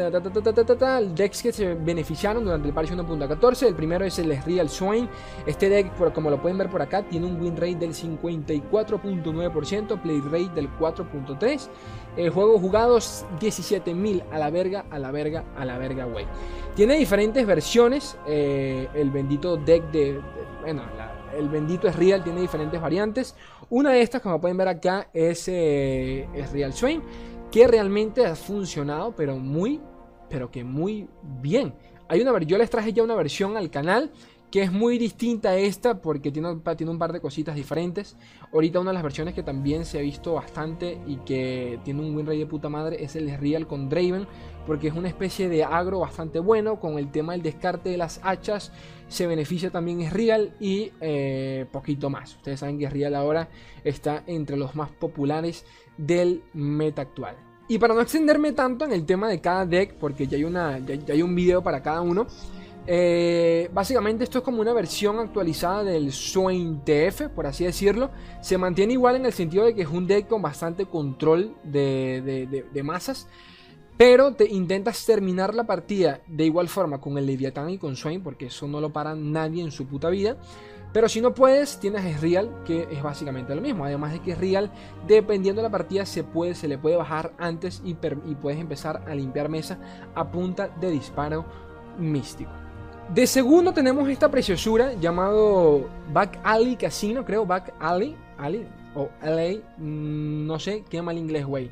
Dex 1.13 1.43
que 1.43 1.51
se 1.51 1.73
beneficiaron 1.73 2.45
durante 2.45 2.67
el 2.67 2.73
parche 2.73 2.95
1.14. 2.95 3.67
El 3.67 3.75
primero 3.75 4.05
es 4.05 4.17
el 4.19 4.41
Real 4.43 4.69
Swain. 4.69 5.09
Este 5.45 5.69
deck, 5.69 5.91
como 6.13 6.29
lo 6.29 6.41
pueden 6.41 6.57
ver 6.57 6.69
por 6.69 6.81
acá, 6.81 7.03
tiene 7.03 7.27
un 7.27 7.41
win 7.41 7.55
rate 7.55 7.75
del 7.75 7.93
54.9%, 7.93 10.01
play 10.01 10.21
rate 10.21 10.49
del 10.55 10.69
4.3%. 10.77 11.69
Eh, 12.17 12.29
juegos 12.29 12.61
jugados 12.61 13.25
17.000 13.41 14.23
a 14.31 14.39
la 14.39 14.49
verga, 14.49 14.85
a 14.89 14.99
la 14.99 15.11
verga, 15.11 15.43
a 15.57 15.65
la 15.65 15.77
verga, 15.77 16.05
güey. 16.05 16.25
Tiene 16.75 16.95
diferentes 16.95 17.45
versiones. 17.45 18.17
eh, 18.27 18.87
el 18.93 19.11
bendito 19.11 19.57
deck 19.57 19.83
de. 19.91 20.21
bueno, 20.61 20.83
el 21.37 21.49
bendito 21.49 21.87
es 21.87 21.95
Real, 21.95 22.23
tiene 22.23 22.41
diferentes 22.41 22.79
variantes. 22.79 23.35
Una 23.69 23.91
de 23.91 24.01
estas, 24.01 24.21
como 24.21 24.39
pueden 24.39 24.57
ver 24.57 24.67
acá, 24.67 25.09
es, 25.13 25.47
eh, 25.47 26.27
es 26.33 26.51
Real 26.51 26.73
Swain 26.73 27.01
que 27.55 27.67
realmente 27.67 28.25
ha 28.25 28.35
funcionado, 28.35 29.15
pero 29.15 29.37
muy, 29.37 29.79
pero 30.29 30.51
que 30.51 30.65
muy 30.65 31.07
bien. 31.39 31.73
Hay 32.09 32.19
una, 32.19 32.37
yo 32.41 32.57
les 32.57 32.69
traje 32.69 32.91
ya 32.91 33.01
una 33.01 33.15
versión 33.15 33.55
al 33.55 33.69
canal 33.69 34.11
que 34.51 34.61
es 34.61 34.73
muy 34.73 34.97
distinta 34.97 35.51
a 35.51 35.55
esta 35.55 36.01
porque 36.01 36.33
tiene, 36.33 36.53
tiene 36.75 36.91
un 36.91 36.99
par 36.99 37.13
de 37.13 37.21
cositas 37.21 37.55
diferentes. 37.55 38.17
Ahorita 38.51 38.81
una 38.81 38.91
de 38.91 38.95
las 38.95 39.03
versiones 39.03 39.33
que 39.33 39.41
también 39.41 39.85
se 39.85 39.99
ha 39.99 40.01
visto 40.01 40.33
bastante 40.33 40.99
y 41.07 41.15
que 41.17 41.79
tiene 41.85 42.01
un 42.01 42.13
win 42.13 42.25
de 42.25 42.45
puta 42.45 42.67
madre 42.67 43.01
es 43.01 43.15
el 43.15 43.33
Real 43.37 43.67
con 43.67 43.87
Draven 43.87 44.27
porque 44.67 44.89
es 44.89 44.93
una 44.93 45.07
especie 45.07 45.47
de 45.47 45.63
agro 45.63 45.99
bastante 45.99 46.39
bueno 46.39 46.79
con 46.81 46.97
el 46.97 47.09
tema 47.09 47.33
del 47.33 47.41
descarte 47.41 47.89
de 47.89 47.97
las 47.97 48.19
hachas. 48.21 48.73
Se 49.07 49.27
beneficia 49.27 49.71
también 49.71 50.11
Real 50.11 50.53
y 50.59 50.91
eh, 50.99 51.67
poquito 51.71 52.09
más. 52.09 52.35
Ustedes 52.35 52.59
saben 52.59 52.79
que 52.79 52.89
Real 52.89 53.15
ahora 53.15 53.47
está 53.85 54.23
entre 54.27 54.57
los 54.57 54.75
más 54.75 54.89
populares 54.89 55.65
del 55.97 56.43
meta 56.53 57.01
actual. 57.03 57.35
Y 57.67 57.79
para 57.79 57.93
no 57.95 58.01
extenderme 58.01 58.51
tanto 58.51 58.85
en 58.85 58.91
el 58.91 59.05
tema 59.05 59.27
de 59.27 59.41
cada 59.41 59.65
deck, 59.65 59.95
porque 59.95 60.27
ya 60.27 60.37
hay, 60.37 60.43
una, 60.43 60.77
ya, 60.79 61.13
hay 61.13 61.21
un 61.21 61.33
video 61.33 61.63
para 61.63 61.81
cada 61.81 62.01
uno, 62.01 62.27
eh, 62.87 63.69
básicamente 63.73 64.23
esto 64.23 64.37
es 64.37 64.43
como 64.43 64.61
una 64.61 64.71
versión 64.73 65.17
actualizada 65.19 65.83
del 65.83 66.11
Swain 66.11 66.81
TF, 66.85 67.29
por 67.33 67.47
así 67.47 67.63
decirlo. 67.63 68.11
Se 68.41 68.57
mantiene 68.59 68.93
igual 68.93 69.15
en 69.15 69.25
el 69.25 69.33
sentido 69.33 69.65
de 69.65 69.73
que 69.73 69.81
es 69.81 69.89
un 69.89 70.05
deck 70.05 70.27
con 70.27 70.41
bastante 70.43 70.85
control 70.85 71.55
de, 71.63 72.21
de- 72.23 72.45
de- 72.45 72.65
de 72.71 72.83
masas. 72.83 73.27
Pero 73.97 74.33
te 74.33 74.45
intentas 74.47 75.05
terminar 75.05 75.55
la 75.55 75.63
partida 75.63 76.19
de 76.27 76.45
igual 76.45 76.67
forma 76.67 76.99
con 76.99 77.17
el 77.17 77.25
Leviatán 77.25 77.69
y 77.69 77.77
con 77.77 77.95
Swain, 77.95 78.21
porque 78.21 78.47
eso 78.47 78.67
no 78.67 78.81
lo 78.81 78.91
para 78.91 79.15
nadie 79.15 79.63
en 79.63 79.71
su 79.71 79.87
puta 79.87 80.09
vida. 80.09 80.37
Pero 80.95 81.09
si 81.09 81.19
no 81.19 81.33
puedes, 81.33 81.77
tienes 81.77 82.05
es 82.05 82.21
Real, 82.21 82.49
que 82.63 82.87
es 82.89 83.03
básicamente 83.03 83.53
lo 83.53 83.61
mismo. 83.61 83.83
Además 83.83 84.13
de 84.13 84.21
que 84.21 84.31
es 84.31 84.37
Real, 84.37 84.71
dependiendo 85.05 85.61
de 85.61 85.67
la 85.67 85.69
partida, 85.69 86.05
se, 86.05 86.23
puede, 86.23 86.55
se 86.55 86.69
le 86.69 86.77
puede 86.77 86.95
bajar 86.95 87.33
antes 87.37 87.81
y 87.83 87.95
puedes 87.95 88.57
empezar 88.57 89.03
a 89.05 89.13
limpiar 89.13 89.49
mesa 89.49 89.77
a 90.15 90.31
punta 90.31 90.69
de 90.79 90.91
disparo 90.91 91.43
místico. 91.99 92.51
De 93.13 93.27
segundo 93.27 93.73
tenemos 93.73 94.07
esta 94.07 94.31
preciosura 94.31 94.93
llamado 94.93 95.89
Back 96.13 96.39
Alley 96.45 96.77
Casino, 96.77 97.25
creo, 97.25 97.45
Back 97.45 97.73
Alley, 97.77 98.15
Alley 98.37 98.65
o 98.95 99.09
LA, 99.21 99.59
mm, 99.77 100.47
no 100.47 100.57
sé, 100.59 100.85
qué 100.89 101.01
mal 101.01 101.17
inglés, 101.17 101.45
güey. 101.45 101.71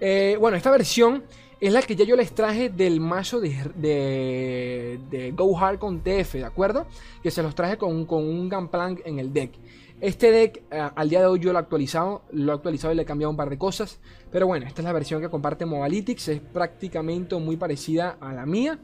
Eh, 0.00 0.36
bueno, 0.40 0.56
esta 0.56 0.72
versión 0.72 1.22
es 1.60 1.72
la 1.72 1.82
que 1.82 1.96
ya 1.96 2.04
yo 2.04 2.16
les 2.16 2.32
traje 2.32 2.68
del 2.68 3.00
mazo 3.00 3.40
de, 3.40 5.00
de, 5.10 5.32
Go 5.34 5.58
Hard 5.58 5.78
con 5.78 6.00
TF, 6.00 6.34
¿de 6.34 6.44
acuerdo? 6.44 6.86
Que 7.22 7.30
se 7.30 7.42
los 7.42 7.54
traje 7.54 7.78
con, 7.78 8.04
con 8.04 8.24
un 8.24 8.48
Gunplank 8.48 9.00
en 9.04 9.18
el 9.18 9.32
deck. 9.32 9.52
Este 9.98 10.30
deck 10.30 10.62
eh, 10.70 10.90
al 10.94 11.08
día 11.08 11.20
de 11.20 11.26
hoy 11.26 11.40
yo 11.40 11.52
lo 11.52 11.58
he 11.58 11.62
actualizado, 11.62 12.22
lo 12.30 12.52
he 12.52 12.54
actualizado 12.54 12.92
y 12.92 12.96
le 12.96 13.02
he 13.02 13.06
cambiado 13.06 13.30
un 13.30 13.36
par 13.36 13.48
de 13.48 13.56
cosas. 13.56 13.98
Pero 14.30 14.46
bueno, 14.46 14.66
esta 14.66 14.82
es 14.82 14.84
la 14.84 14.92
versión 14.92 15.22
que 15.22 15.30
comparte 15.30 15.64
Mobalytics, 15.64 16.28
es 16.28 16.40
prácticamente 16.40 17.34
muy 17.36 17.56
parecida 17.56 18.18
a 18.20 18.34
la 18.34 18.44
mía. 18.44 18.78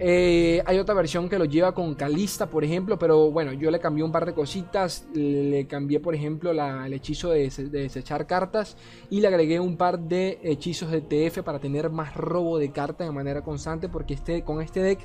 Eh, 0.00 0.62
hay 0.64 0.78
otra 0.78 0.94
versión 0.94 1.28
que 1.28 1.40
lo 1.40 1.44
lleva 1.44 1.72
con 1.72 1.96
Calista, 1.96 2.48
por 2.48 2.62
ejemplo, 2.62 2.98
pero 3.00 3.32
bueno, 3.32 3.52
yo 3.52 3.70
le 3.70 3.80
cambié 3.80 4.04
un 4.04 4.12
par 4.12 4.26
de 4.26 4.32
cositas. 4.32 5.06
Le 5.12 5.66
cambié, 5.66 5.98
por 5.98 6.14
ejemplo, 6.14 6.52
el 6.52 6.92
hechizo 6.92 7.30
de, 7.30 7.50
de 7.50 7.80
desechar 7.80 8.26
cartas 8.26 8.76
y 9.10 9.20
le 9.20 9.26
agregué 9.26 9.58
un 9.58 9.76
par 9.76 9.98
de 9.98 10.38
hechizos 10.42 10.90
de 10.90 11.00
TF 11.00 11.42
para 11.42 11.58
tener 11.58 11.90
más 11.90 12.14
robo 12.14 12.58
de 12.58 12.70
cartas 12.70 13.08
de 13.08 13.12
manera 13.12 13.42
constante, 13.42 13.88
porque 13.88 14.14
este, 14.14 14.44
con 14.44 14.62
este 14.62 14.80
deck 14.80 15.00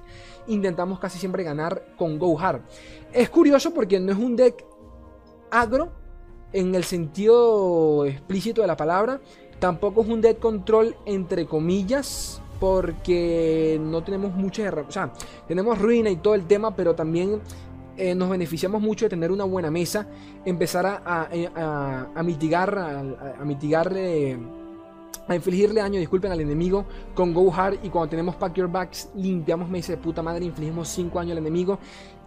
intentamos 0.48 1.00
casi 1.00 1.18
siempre 1.18 1.44
ganar 1.44 1.84
con 1.98 2.20
Go 2.20 2.40
Hard. 2.40 2.62
Es 3.12 3.30
curioso 3.30 3.74
porque 3.74 4.00
no 4.00 4.12
es 4.12 4.18
un 4.18 4.36
deck 4.36 4.64
agro 5.50 5.92
en 6.52 6.76
el 6.76 6.84
sentido 6.84 8.06
explícito 8.06 8.62
de 8.62 8.68
la 8.68 8.78
palabra, 8.78 9.20
tampoco 9.58 10.04
es 10.04 10.08
un 10.08 10.22
deck 10.22 10.38
control 10.38 10.96
entre 11.08 11.48
comillas 11.48 12.43
porque 12.64 13.78
no 13.84 14.02
tenemos 14.04 14.34
muchas 14.34 14.68
herra- 14.68 14.86
o 14.88 14.92
sea, 14.92 15.12
tenemos 15.50 15.78
ruina 15.78 16.10
y 16.10 16.16
todo 16.16 16.34
el 16.34 16.46
tema, 16.48 16.74
pero 16.74 16.96
también 16.96 17.42
eh, 17.98 18.16
nos 18.16 18.30
beneficiamos 18.30 18.82
mucho 18.82 19.04
de 19.04 19.10
tener 19.10 19.34
una 19.34 19.44
buena 19.44 19.70
mesa, 19.70 20.08
empezar 20.46 20.86
a, 20.86 21.28
a 22.16 22.24
mitigar, 22.24 22.78
a, 22.80 23.44
mitigarle, 23.44 24.38
a 25.28 25.36
infligirle 25.36 25.82
daño, 25.82 26.00
disculpen, 26.00 26.32
al 26.32 26.40
enemigo 26.40 26.86
con 27.14 27.34
Go 27.34 27.54
Hard 27.54 27.80
y 27.84 27.90
cuando 27.90 28.12
tenemos 28.12 28.36
Pack 28.38 28.54
Your 28.54 28.72
Backs 28.72 29.10
limpiamos 29.14 29.68
mesa 29.70 29.92
de 29.92 29.98
puta 29.98 30.22
madre, 30.24 30.46
infligimos 30.46 30.88
5 30.88 31.20
años 31.20 31.34
al 31.34 31.40
enemigo. 31.40 31.80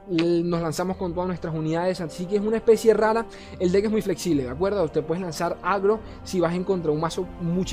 Nos 0.09 0.63
lanzamos 0.63 0.97
con 0.97 1.13
todas 1.13 1.27
nuestras 1.27 1.55
unidades, 1.55 2.01
así 2.01 2.27
que 2.27 2.37
es 2.37 2.43
una 2.43 2.59
especie 2.59 2.95
rara. 2.95 3.27
El 3.59 3.73
deck 3.73 3.87
es 3.87 3.91
muy 3.91 4.03
flexible, 4.03 4.45
¿de 4.45 4.51
acuerdo? 4.51 4.85
Usted 4.85 5.03
puedes 5.03 5.23
lanzar 5.23 5.59
agro 5.63 6.01
si 6.23 6.41
vas 6.41 6.55
en 6.55 6.65
contra 6.65 6.93
un 6.93 7.01
mazo 7.01 7.27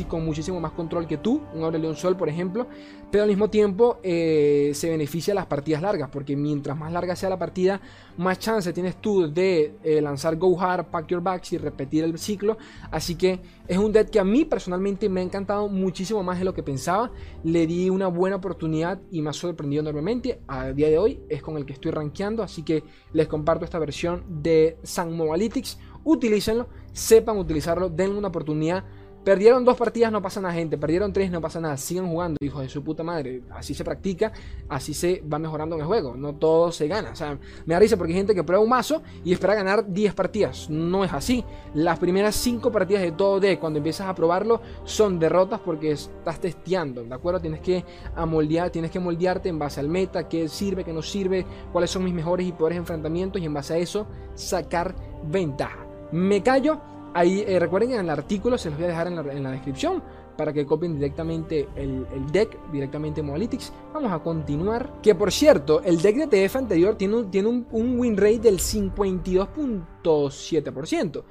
con 0.08 0.26
muchísimo 0.26 0.60
más 0.60 0.72
control 0.72 1.08
que 1.08 1.18
tú, 1.18 1.42
un 1.54 1.64
Aurelion 1.64 1.96
Sol, 1.96 2.18
por 2.18 2.30
ejemplo, 2.30 2.68
pero 3.12 3.24
al 3.24 3.30
mismo 3.30 3.50
tiempo 3.50 4.00
eh, 4.02 4.72
se 4.74 4.90
beneficia 4.90 5.34
las 5.34 5.46
partidas 5.46 5.82
largas, 5.82 6.10
porque 6.10 6.36
mientras 6.36 6.78
más 6.78 6.92
larga 6.92 7.16
sea 7.16 7.30
la 7.30 7.38
partida, 7.38 7.80
más 8.18 8.40
chance 8.40 8.72
tienes 8.74 9.02
tú 9.02 9.32
de 9.32 9.76
eh, 9.84 10.02
lanzar 10.02 10.36
Go 10.38 10.60
Hard, 10.60 10.86
Pack 10.92 11.08
Your 11.08 11.22
Backs 11.22 11.54
y 11.54 11.58
repetir 11.58 12.04
el 12.04 12.18
ciclo. 12.18 12.58
Así 12.92 13.16
que 13.16 13.40
es 13.68 13.78
un 13.78 13.92
deck 13.92 14.10
que 14.10 14.20
a 14.20 14.24
mí 14.24 14.46
personalmente 14.46 15.10
me 15.10 15.22
ha 15.22 15.24
encantado 15.24 15.68
muchísimo 15.68 16.24
más 16.24 16.40
de 16.40 16.46
lo 16.46 16.54
que 16.54 16.64
pensaba. 16.64 17.12
Le 17.44 17.66
di 17.66 17.90
una 17.90 18.08
buena 18.08 18.36
oportunidad 18.36 19.00
y 19.12 19.22
me 19.22 19.30
ha 19.30 19.34
sorprendido 19.34 19.82
enormemente. 19.82 20.42
A 20.48 20.72
día 20.72 20.90
de 20.90 20.98
hoy 20.98 21.22
es 21.30 21.42
con 21.42 21.58
el 21.58 21.66
que 21.66 21.74
estoy 21.74 21.92
rankeando, 21.92 22.44
así 22.44 22.64
que 22.64 22.84
les 23.14 23.28
comparto 23.28 23.66
esta 23.66 23.80
versión 23.80 24.24
de 24.42 24.78
Sun 24.84 25.16
Mobalytics. 25.16 25.80
Utilícenlo, 26.04 26.68
sepan 26.92 27.38
utilizarlo, 27.38 27.90
denle 27.90 28.18
una 28.18 28.28
oportunidad. 28.28 28.84
Perdieron 29.24 29.64
dos 29.64 29.78
partidas, 29.78 30.12
no 30.12 30.22
pasa 30.22 30.42
nada, 30.42 30.54
gente. 30.54 30.78
Perdieron 30.78 31.14
tres, 31.14 31.32
no 31.32 31.40
pasa 31.40 31.62
nada. 31.62 31.78
Sigan 31.78 32.10
jugando, 32.10 32.38
hijos 32.42 32.62
de 32.62 32.68
su 32.68 32.84
puta 32.84 33.04
madre. 33.04 33.42
Así 33.52 33.74
se 33.74 33.86
practica, 33.86 34.34
así 34.68 34.94
se 34.94 35.24
va 35.32 35.40
mejorando 35.40 35.76
en 35.76 35.82
el 35.82 35.88
juego. 35.88 36.16
No 36.16 36.36
todo 36.36 36.74
se 36.74 36.90
gana. 36.90 37.12
O 37.12 37.16
sea, 37.16 37.38
me 37.66 37.74
da 37.74 37.80
risa 37.80 37.96
porque 37.96 38.12
hay 38.12 38.18
gente 38.18 38.36
que 38.36 38.44
prueba 38.44 38.62
un 38.62 38.70
mazo 38.70 39.02
y 39.24 39.32
espera 39.32 39.56
ganar 39.56 39.88
10 39.88 40.14
partidas. 40.14 40.70
No 40.70 41.06
es 41.06 41.14
así. 41.14 41.46
Las 41.74 42.00
primeras 42.00 42.36
5 42.36 42.70
partidas 42.70 43.02
de 43.02 43.14
todo 43.14 43.40
deck, 43.40 43.60
cuando 43.60 43.78
empiezas 43.78 44.08
a 44.08 44.16
probarlo, 44.16 44.62
son 44.84 45.20
derrotas 45.20 45.62
porque 45.62 45.92
estás 45.92 46.42
testeando. 46.42 47.04
¿De 47.04 47.16
acuerdo? 47.16 47.40
Tienes 47.40 47.62
que 47.62 47.86
amoldear, 48.16 48.72
tienes 48.72 48.92
que 48.92 49.00
moldearte 49.00 49.48
en 49.48 49.58
base 49.58 49.80
al 49.80 49.88
meta, 49.88 50.28
qué 50.28 50.50
sirve, 50.50 50.84
qué 50.84 50.92
no 50.92 51.02
sirve, 51.02 51.46
cuáles 51.72 51.92
son 51.92 52.04
mis 52.04 52.14
mejores 52.14 52.46
y 52.46 52.52
peores 52.52 52.78
enfrentamientos 52.78 53.42
y 53.42 53.46
en 53.46 53.54
base 53.54 53.74
a 53.74 53.78
eso 53.78 54.06
sacar 54.36 54.94
ventaja. 55.24 55.88
Me 56.12 56.44
callo 56.44 56.93
Ahí 57.14 57.44
eh, 57.48 57.60
recuerden 57.60 57.92
en 57.92 58.00
el 58.00 58.10
artículo 58.10 58.58
se 58.58 58.70
los 58.70 58.78
voy 58.78 58.86
a 58.86 58.90
dejar 58.90 59.08
en 59.08 59.44
la, 59.44 59.52
descripción 59.52 60.02
para 60.36 60.52
que 60.52 60.66
copien 60.66 60.96
directamente 60.96 61.70
el, 61.76 62.08
deck, 62.32 62.58
directamente 62.72 63.22
Moalytics. 63.22 63.72
Vamos 63.94 64.12
a 64.12 64.18
continuar. 64.20 65.00
Que 65.02 65.14
por 65.14 65.32
cierto, 65.32 65.84
el 65.84 66.02
deck 66.02 66.28
de 66.28 66.48
TF 66.48 66.56
anterior 66.56 66.96
tiene 66.96 67.18
un, 67.18 67.30
tiene 67.30 67.50
un, 67.50 67.68
win 68.00 68.18
rate 68.18 68.40
del 68.40 68.58
52.7%, 68.58 71.24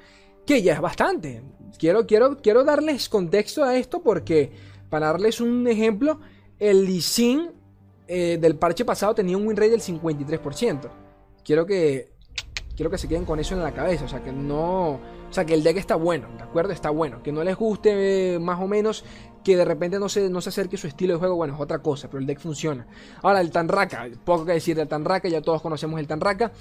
que 0.46 0.62
ya 0.62 0.74
es 0.74 0.80
bastante. 0.80 1.42
Quiero, 1.78 2.06
quiero, 2.06 2.36
quiero 2.36 2.62
darles 2.62 3.08
contexto 3.08 3.64
a 3.64 3.76
esto 3.76 4.04
porque, 4.04 4.52
para 4.88 5.08
darles 5.08 5.40
un 5.40 5.66
ejemplo, 5.66 6.20
el 6.60 6.84
Lee 6.84 7.02
eh, 8.06 8.38
del 8.40 8.54
parche 8.56 8.84
pasado 8.84 9.16
tenía 9.16 9.36
un 9.36 9.48
win 9.48 9.56
rate 9.56 9.70
del 9.70 9.80
53%. 9.80 10.88
Quiero 11.44 11.66
que, 11.66 12.12
quiero 12.76 12.88
que 12.88 12.98
se 12.98 13.08
queden 13.08 13.24
con 13.24 13.40
eso 13.40 13.56
en 13.56 13.64
la 13.64 13.72
cabeza, 13.72 14.04
o 14.04 14.08
sea, 14.08 14.22
que 14.22 14.30
no 14.30 15.00
o 15.32 15.34
sea, 15.34 15.46
que 15.46 15.54
el 15.54 15.62
deck 15.62 15.78
está 15.78 15.94
bueno, 15.94 16.28
¿de 16.36 16.42
acuerdo? 16.42 16.74
Está 16.74 16.90
bueno. 16.90 17.22
Que 17.22 17.32
no 17.32 17.42
les 17.42 17.56
guste 17.56 18.34
eh, 18.34 18.38
más 18.38 18.60
o 18.60 18.68
menos, 18.68 19.02
que 19.42 19.56
de 19.56 19.64
repente 19.64 19.98
no 19.98 20.10
se, 20.10 20.28
no 20.28 20.42
se 20.42 20.50
acerque 20.50 20.76
su 20.76 20.86
estilo 20.86 21.14
de 21.14 21.20
juego, 21.20 21.36
bueno, 21.36 21.54
es 21.54 21.60
otra 21.60 21.78
cosa, 21.78 22.08
pero 22.08 22.20
el 22.20 22.26
deck 22.26 22.38
funciona. 22.38 22.86
Ahora, 23.22 23.40
el 23.40 23.50
Tanraka, 23.50 24.08
poco 24.26 24.44
que 24.44 24.52
decir 24.52 24.76
del 24.76 24.88
Tanraka, 24.88 25.30
ya 25.30 25.40
todos 25.40 25.62
conocemos 25.62 25.98
el 25.98 26.06
Tanraka. 26.06 26.52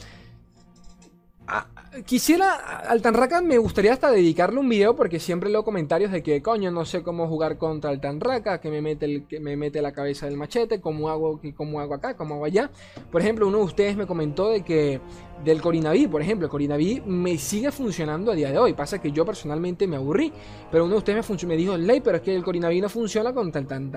Quisiera, 2.05 2.55
al 2.88 3.01
Tanraka 3.01 3.41
me 3.41 3.58
gustaría 3.58 3.91
hasta 3.91 4.10
dedicarle 4.10 4.62
un 4.62 4.70
video 4.70 4.96
porque 4.96 5.20
siempre 5.20 5.50
leo 5.50 5.65
comentarios 5.65 6.10
de 6.10 6.24
que, 6.24 6.41
coño, 6.41 6.72
no 6.72 6.86
sé 6.86 7.03
cómo 7.03 7.27
jugar 7.27 7.58
contra 7.58 7.91
el 7.91 8.00
Tanraka, 8.00 8.62
que 8.62 8.72
me 8.72 8.81
mete, 8.81 9.05
el, 9.05 9.27
que 9.27 9.41
me 9.41 9.58
mete 9.58 9.81
la 9.81 9.91
cabeza 9.91 10.25
del 10.25 10.38
machete, 10.38 10.79
cómo 10.79 11.10
hago, 11.10 11.41
cómo 11.53 11.81
hago 11.81 11.93
acá, 11.93 12.15
cómo 12.15 12.36
hago 12.36 12.46
allá. 12.46 12.72
Por 13.12 13.20
ejemplo, 13.20 13.46
uno 13.46 13.58
de 13.58 13.63
ustedes 13.65 13.98
me 13.98 14.08
comentó 14.08 14.50
de 14.50 14.63
que 14.63 15.01
del 15.43 15.62
Corinaví, 15.62 16.08
por 16.08 16.22
ejemplo, 16.22 16.46
el 16.46 16.51
Corinaví 16.51 17.03
me 17.05 17.38
sigue 17.38 17.72
funcionando 17.72 18.31
a 18.31 18.36
día 18.36 18.51
de 18.51 18.58
hoy. 18.58 18.74
Pasa 18.74 19.01
que 19.01 19.12
yo 19.12 19.25
personalmente 19.25 19.86
me 19.86 19.98
aburrí, 19.98 20.31
pero 20.72 20.86
uno 20.86 20.93
de 20.93 21.00
ustedes 21.00 21.29
me, 21.29 21.48
me 21.48 21.58
dijo, 21.58 21.75
Ley, 21.75 22.00
pero 22.00 22.17
es 22.17 22.24
que 22.24 22.34
el 22.34 22.43
Corinaví 22.43 22.79
no 22.79 22.88
funciona 22.88 23.34
contra 23.34 23.60
el 23.60 23.67
tan, 23.67 23.91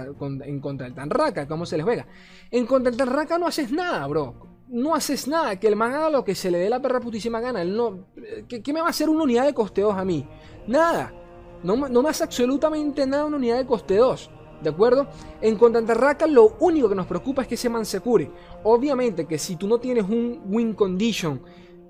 Tanraka, 0.94 1.46
¿cómo 1.46 1.64
se 1.64 1.76
les 1.76 1.84
juega? 1.84 2.08
En 2.50 2.66
contra 2.66 2.90
el 2.90 2.96
Tanraka 2.96 3.38
no 3.38 3.46
haces 3.46 3.70
nada, 3.70 4.04
bro 4.08 4.53
no 4.74 4.96
haces 4.96 5.28
nada, 5.28 5.60
que 5.60 5.68
el 5.68 5.76
man 5.76 5.94
haga 5.94 6.10
lo 6.10 6.24
que 6.24 6.34
se 6.34 6.50
le 6.50 6.58
dé 6.58 6.68
la 6.68 6.82
perra 6.82 6.98
putísima 6.98 7.38
gana. 7.40 7.62
Él 7.62 7.76
no, 7.76 8.08
¿qué, 8.48 8.72
me 8.72 8.80
va 8.80 8.88
a 8.88 8.90
hacer 8.90 9.08
una 9.08 9.22
unidad 9.22 9.44
de 9.44 9.54
coste 9.54 9.82
2 9.82 9.96
a 9.96 10.04
mí? 10.04 10.28
Nada. 10.66 11.14
No, 11.62 11.76
me 11.76 12.08
hace 12.08 12.24
absolutamente 12.24 13.06
nada 13.06 13.24
una 13.24 13.36
unidad 13.36 13.56
de 13.56 13.66
coste 13.66 13.96
2. 13.96 14.30
¿De 14.62 14.70
acuerdo? 14.70 15.06
En 15.40 15.56
Contantarraca 15.56 16.26
lo 16.26 16.56
único 16.58 16.88
que 16.88 16.96
nos 16.96 17.06
preocupa 17.06 17.42
es 17.42 17.48
que 17.48 17.54
ese 17.54 17.68
man 17.68 17.86
se 17.86 18.00
cure. 18.00 18.32
Obviamente 18.64 19.26
que 19.26 19.38
si 19.38 19.54
tú 19.54 19.68
no 19.68 19.78
tienes 19.78 20.08
un 20.08 20.42
win 20.46 20.74
condition 20.74 21.40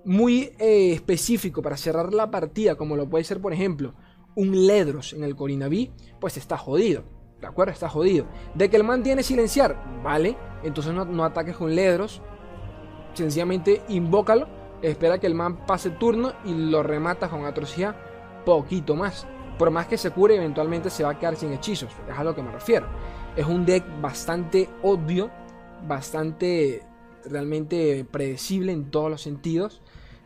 muy 0.04 0.52
eh, 0.58 0.92
específico 0.92 1.62
para 1.62 1.78
cerrar 1.78 2.12
la 2.12 2.30
partida, 2.30 2.74
como 2.74 2.96
lo 2.96 3.08
puede 3.08 3.24
ser, 3.24 3.40
por 3.40 3.54
ejemplo, 3.54 3.94
un 4.36 4.66
Ledros 4.66 5.14
en 5.14 5.24
el 5.24 5.34
Corinaví, 5.34 5.90
pues 6.20 6.36
está 6.36 6.58
jodido. 6.58 7.04
¿De 7.40 7.46
acuerdo? 7.46 7.72
Está 7.72 7.88
jodido. 7.88 8.26
De 8.54 8.68
que 8.68 8.76
el 8.76 8.84
man 8.84 9.02
tiene 9.02 9.22
silenciar, 9.22 10.02
vale. 10.02 10.36
Entonces 10.62 10.92
no, 10.92 11.06
no 11.06 11.24
ataques 11.24 11.56
con 11.56 11.74
Ledros 11.74 12.20
sencillamente 13.14 13.82
invócalo, 13.88 14.46
espera 14.82 15.18
que 15.18 15.26
el 15.26 15.34
man 15.34 15.64
pase 15.66 15.90
turno 15.90 16.32
y 16.44 16.54
lo 16.54 16.82
remata 16.82 17.28
con 17.28 17.44
atrocidad 17.44 17.96
poquito 18.44 18.94
más. 18.94 19.26
Por 19.58 19.70
más 19.70 19.86
que 19.86 19.96
se 19.96 20.10
cure, 20.10 20.36
eventualmente 20.36 20.90
se 20.90 21.04
va 21.04 21.10
a 21.10 21.18
quedar 21.18 21.36
sin 21.36 21.52
hechizos. 21.52 21.92
Es 22.10 22.18
a 22.18 22.24
lo 22.24 22.34
que 22.34 22.42
me 22.42 22.50
refiero. 22.50 22.86
Es 23.36 23.46
un 23.46 23.64
deck 23.64 23.84
bastante 24.00 24.68
obvio, 24.82 25.30
bastante 25.86 26.82
realmente 27.24 28.04
predecible 28.10 28.72
en 28.72 28.90
todos 28.90 29.10
los 29.10 29.22
sentidos. 29.22 29.80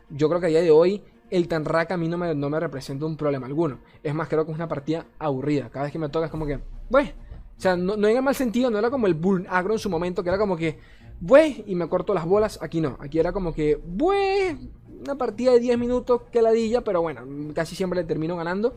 Yo 0.09 0.27
creo 0.29 0.41
que 0.41 0.47
a 0.47 0.49
día 0.49 0.61
de 0.61 0.71
hoy 0.71 1.03
el 1.29 1.47
Tanraka 1.47 1.93
a 1.93 1.97
mí 1.97 2.07
no 2.07 2.17
me, 2.17 2.33
no 2.33 2.49
me 2.49 2.59
representa 2.59 3.05
un 3.05 3.17
problema 3.17 3.45
alguno. 3.45 3.79
Es 4.03 4.13
más, 4.15 4.27
creo 4.27 4.45
que 4.45 4.51
es 4.51 4.57
una 4.57 4.67
partida 4.67 5.05
aburrida. 5.19 5.69
Cada 5.69 5.83
vez 5.83 5.91
que 5.91 5.99
me 5.99 6.09
toca 6.09 6.25
es 6.25 6.31
como 6.31 6.45
que, 6.45 6.59
bueno, 6.89 7.09
o 7.57 7.61
sea, 7.61 7.75
no, 7.75 7.97
no 7.97 8.07
en 8.07 8.23
mal 8.23 8.35
sentido, 8.35 8.71
no 8.71 8.79
era 8.79 8.89
como 8.89 9.05
el 9.05 9.13
Bull 9.13 9.45
Agro 9.49 9.73
en 9.73 9.79
su 9.79 9.89
momento, 9.89 10.23
que 10.23 10.29
era 10.29 10.37
como 10.37 10.55
que 10.55 10.79
Bueh, 11.21 11.63
y 11.67 11.75
me 11.75 11.87
corto 11.89 12.13
las 12.13 12.25
bolas. 12.25 12.59
Aquí 12.61 12.79
no, 12.79 12.97
aquí 12.99 13.19
era 13.19 13.31
como 13.33 13.53
que, 13.53 13.75
bueh, 13.75 14.57
una 15.01 15.15
partida 15.15 15.51
de 15.51 15.59
10 15.59 15.77
minutos 15.77 16.21
que 16.31 16.41
ladilla, 16.41 16.81
pero 16.81 17.01
bueno, 17.01 17.21
casi 17.53 17.75
siempre 17.75 18.01
le 18.01 18.07
termino 18.07 18.35
ganando. 18.35 18.75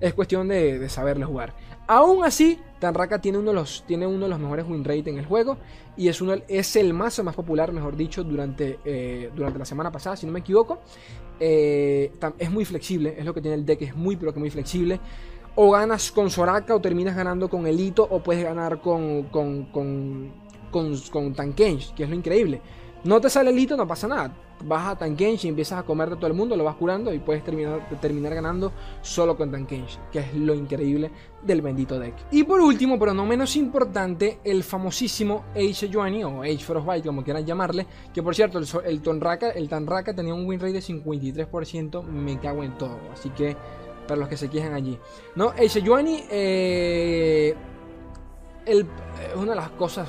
Es 0.00 0.12
cuestión 0.12 0.48
de, 0.48 0.88
saberle 0.88 1.24
jugar. 1.24 1.54
Aún 1.86 2.24
así, 2.24 2.58
Tanraka 2.80 3.20
tiene 3.20 3.38
uno 3.38 3.50
de 3.50 3.54
los, 3.54 3.84
tiene 3.86 4.06
uno 4.06 4.24
de 4.24 4.28
los 4.28 4.40
mejores 4.40 4.66
win 4.68 4.84
rate 4.84 5.08
en 5.08 5.18
el 5.18 5.26
juego. 5.26 5.56
Y 5.96 6.08
es, 6.08 6.20
uno, 6.20 6.34
es 6.48 6.74
el 6.76 6.92
mazo 6.92 7.22
más 7.22 7.36
popular, 7.36 7.72
mejor 7.72 7.96
dicho, 7.96 8.24
durante, 8.24 8.80
eh, 8.84 9.30
durante 9.34 9.58
la 9.58 9.64
semana 9.64 9.92
pasada, 9.92 10.16
si 10.16 10.26
no 10.26 10.32
me 10.32 10.40
equivoco. 10.40 10.80
Eh, 11.38 12.12
es 12.38 12.50
muy 12.50 12.64
flexible, 12.64 13.14
es 13.16 13.24
lo 13.24 13.34
que 13.34 13.40
tiene 13.40 13.56
el 13.56 13.64
deck, 13.64 13.82
es 13.82 13.96
muy 13.96 14.16
pero 14.16 14.34
que 14.34 14.40
muy 14.40 14.50
flexible. 14.50 14.98
O 15.54 15.70
ganas 15.70 16.10
con 16.10 16.30
Soraka 16.30 16.74
o 16.74 16.80
terminas 16.80 17.14
ganando 17.14 17.48
con 17.48 17.66
Elito 17.68 18.06
o 18.10 18.20
puedes 18.20 18.42
ganar 18.42 18.80
con, 18.80 19.24
con, 19.24 19.66
con 19.66 20.43
con, 20.74 20.98
con 21.12 21.32
Tankensh, 21.32 21.94
que 21.94 22.02
es 22.02 22.08
lo 22.10 22.16
increíble. 22.16 22.60
No 23.04 23.20
te 23.20 23.30
sale 23.30 23.50
el 23.50 23.58
hito, 23.58 23.76
no 23.76 23.86
pasa 23.86 24.08
nada. 24.08 24.34
Vas 24.64 24.88
a 24.88 24.96
Tankensh 24.96 25.44
y 25.44 25.48
empiezas 25.48 25.78
a 25.78 25.82
comer 25.84 26.10
de 26.10 26.16
todo 26.16 26.26
el 26.26 26.34
mundo, 26.34 26.56
lo 26.56 26.64
vas 26.64 26.74
curando 26.74 27.14
y 27.14 27.20
puedes 27.20 27.44
terminar, 27.44 27.88
terminar 28.00 28.34
ganando 28.34 28.72
solo 29.00 29.36
con 29.36 29.52
Tankensh, 29.52 29.98
que 30.10 30.18
es 30.18 30.34
lo 30.34 30.52
increíble 30.52 31.12
del 31.42 31.62
bendito 31.62 31.96
deck. 31.96 32.14
Y 32.32 32.42
por 32.42 32.60
último, 32.60 32.98
pero 32.98 33.14
no 33.14 33.24
menos 33.24 33.54
importante, 33.54 34.40
el 34.42 34.64
famosísimo 34.64 35.44
Age 35.54 35.90
Joanie 35.92 36.24
o 36.24 36.42
Age 36.42 36.58
Frostbite, 36.58 37.06
como 37.06 37.22
quieran 37.22 37.46
llamarle, 37.46 37.86
que 38.12 38.20
por 38.20 38.34
cierto, 38.34 38.58
el, 38.58 38.66
el, 38.84 39.00
Tonraka, 39.00 39.50
el 39.50 39.68
Tanraka 39.68 40.12
tenía 40.12 40.34
un 40.34 40.44
win 40.44 40.58
rate 40.58 40.72
de 40.72 40.80
53%, 40.80 42.02
me 42.02 42.40
cago 42.40 42.64
en 42.64 42.76
todo. 42.76 42.98
Así 43.12 43.30
que, 43.30 43.56
para 44.08 44.18
los 44.18 44.28
que 44.28 44.36
se 44.36 44.48
quejan 44.50 44.72
allí. 44.72 44.98
No, 45.36 45.50
Age 45.50 45.82
Joanie, 45.86 46.24
eh, 46.30 47.54
una 49.36 49.50
de 49.50 49.56
las 49.56 49.70
cosas 49.70 50.08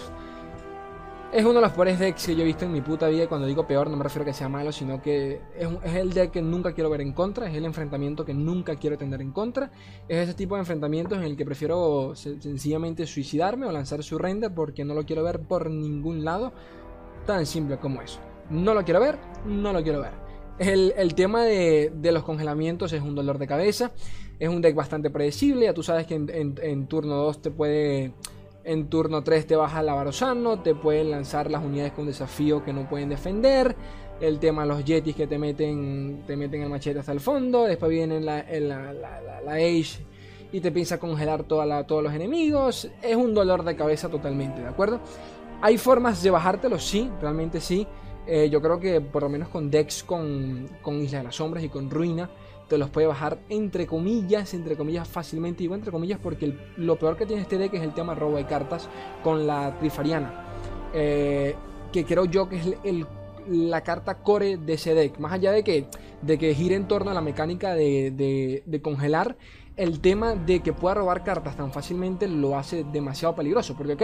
es 1.36 1.44
uno 1.44 1.56
de 1.56 1.62
los 1.62 1.74
peores 1.74 2.00
decks 2.00 2.28
que 2.28 2.34
yo 2.34 2.44
he 2.44 2.46
visto 2.46 2.64
en 2.64 2.72
mi 2.72 2.80
puta 2.80 3.10
vida. 3.10 3.26
Y 3.26 3.28
cuando 3.28 3.46
digo 3.46 3.68
peor, 3.68 3.90
no 3.90 3.98
me 3.98 4.04
refiero 4.04 4.24
a 4.24 4.26
que 4.26 4.34
sea 4.34 4.48
malo, 4.48 4.72
sino 4.72 5.02
que 5.02 5.42
es, 5.58 5.94
el 5.94 6.14
deck 6.14 6.32
que 6.32 6.42
nunca 6.42 6.72
quiero 6.72 6.90
ver 6.90 7.02
en 7.02 7.12
contra. 7.12 7.50
Es 7.50 7.56
el 7.56 7.66
enfrentamiento 7.66 8.24
que 8.24 8.34
nunca 8.34 8.78
quiero 8.78 8.98
tener 8.98 9.20
en 9.20 9.34
contra. 9.34 9.70
Es 10.08 10.30
ese 10.30 10.34
tipo 10.34 10.56
de 10.56 10.62
enfrentamientos 10.62 11.18
en 11.18 11.26
el 11.26 11.36
que 11.36 11.44
prefiero 11.44 12.14
sencillamente 12.16 13.06
suicidarme 13.06 13.66
o 13.66 13.72
lanzar 13.74 14.02
su 14.02 14.18
render 14.18 14.54
porque 14.54 14.86
no 14.86 14.94
lo 14.94 15.06
quiero 15.06 15.24
ver 15.24 15.42
por 15.42 15.70
ningún 15.70 16.24
lado. 16.24 16.54
Tan 17.26 17.46
simple 17.46 17.80
como 17.80 18.02
eso. 18.02 18.22
No 18.50 18.74
lo 18.74 18.86
quiero 18.86 19.02
ver, 19.02 19.18
no 19.46 19.74
lo 19.74 19.84
quiero 19.84 20.00
ver. 20.00 20.14
El, 20.58 21.16
tema 21.16 21.44
de, 21.44 21.92
los 22.14 22.24
congelamientos 22.24 22.94
es 22.94 23.02
un 23.02 23.14
dolor 23.14 23.40
de 23.40 23.48
cabeza. 23.48 23.92
Es 24.40 24.48
un 24.48 24.62
deck 24.62 24.74
bastante 24.74 25.10
predecible. 25.10 25.66
Ya 25.66 25.74
tú 25.74 25.84
sabes 25.84 26.08
que 26.08 26.16
en, 26.16 26.56
en 26.62 26.88
turno 26.88 27.16
2 27.16 27.42
te 27.42 27.52
puede 27.52 28.14
en 28.66 28.90
turno 28.90 29.24
3 29.24 29.46
te 29.48 29.56
baja 29.56 29.82
la 29.84 29.94
Barosano, 29.94 30.60
te 30.62 30.76
pueden 30.76 31.12
lanzar 31.12 31.50
las 31.52 31.64
unidades 31.64 31.94
con 31.94 32.08
desafío 32.08 32.64
que 32.64 32.74
no 32.74 32.90
pueden 32.90 33.10
defender. 33.10 33.76
El 34.20 34.40
tema 34.40 34.64
de 34.64 34.70
los 34.70 34.84
Yetis 34.84 35.16
que 35.16 35.28
te 35.28 35.38
meten, 35.38 36.24
te 36.26 36.36
meten 36.36 36.62
el 36.64 36.70
machete 36.70 37.00
hasta 37.00 37.12
el 37.12 37.20
fondo. 37.20 37.66
Después 37.66 37.92
viene 37.92 38.20
la, 38.22 38.44
la, 38.60 39.54
Age 39.54 40.04
y 40.52 40.62
te 40.62 40.72
piensa 40.72 41.00
congelar 41.00 41.44
toda 41.44 41.86
todos 41.86 42.04
los 42.04 42.14
enemigos. 42.14 42.90
Es 43.02 43.16
un 43.16 43.34
dolor 43.34 43.64
de 43.64 43.76
cabeza 43.76 44.10
totalmente, 44.10 44.62
¿de 44.62 44.68
acuerdo? 44.68 45.00
Hay 45.62 45.78
formas 45.78 46.24
de 46.24 46.32
bajártelo, 46.32 46.80
sí, 46.80 47.10
realmente 47.22 47.60
sí. 47.60 47.86
Eh, 48.26 48.50
yo 48.50 48.62
creo 48.62 48.80
que 48.80 49.02
por 49.02 49.24
lo 49.24 49.30
menos 49.30 49.50
con 49.50 49.70
Dex, 49.70 50.04
con, 50.04 50.68
con 50.82 51.02
Isla 51.02 51.20
de 51.20 51.26
las 51.26 51.36
Sombras 51.36 51.64
y 51.64 51.70
con 51.70 51.92
Ruina 51.92 52.30
te 52.68 52.78
los 52.78 52.90
puede 52.90 53.08
bajar 53.08 53.40
entre 53.50 53.88
comillas, 53.88 54.54
entre 54.54 54.76
comillas 54.76 55.08
fácilmente. 55.08 55.64
Digo 55.64 55.76
entre 55.76 55.92
comillas 55.92 56.20
porque 56.22 56.58
lo 56.78 56.98
peor 56.98 57.18
que 57.18 57.26
tiene 57.26 57.42
este 57.42 57.58
deck 57.58 57.74
es 57.74 57.82
el 57.82 57.94
tema 57.94 58.16
robo 58.16 58.38
de 58.38 58.46
cartas 58.46 58.90
con 59.24 59.48
la 59.48 59.78
Trifariana. 59.80 60.46
Eh, 60.94 61.56
que 61.92 62.06
creo 62.06 62.26
yo 62.26 62.50
que 62.50 62.58
es 62.58 63.06
la 63.48 63.82
carta 63.82 64.20
core 64.20 64.58
de 64.58 64.74
ese 64.74 64.94
deck. 64.94 65.18
Más 65.20 65.34
allá 65.34 65.52
de 65.52 65.64
que, 65.64 65.88
de 66.22 66.38
que 66.38 66.54
gire 66.54 66.76
en 66.76 66.88
torno 66.88 67.12
a 67.12 67.14
la 67.14 67.22
mecánica 67.22 67.74
de, 67.74 68.64
de 68.66 68.82
congelar, 68.82 69.38
el 69.78 70.00
tema 70.00 70.36
de 70.36 70.62
que 70.62 70.74
pueda 70.74 70.96
robar 70.96 71.24
cartas 71.24 71.56
tan 71.56 71.72
fácilmente 71.72 72.28
lo 72.28 72.58
hace 72.58 72.84
demasiado 72.84 73.36
peligroso. 73.36 73.76
Porque, 73.76 73.94
ok, 73.94 74.04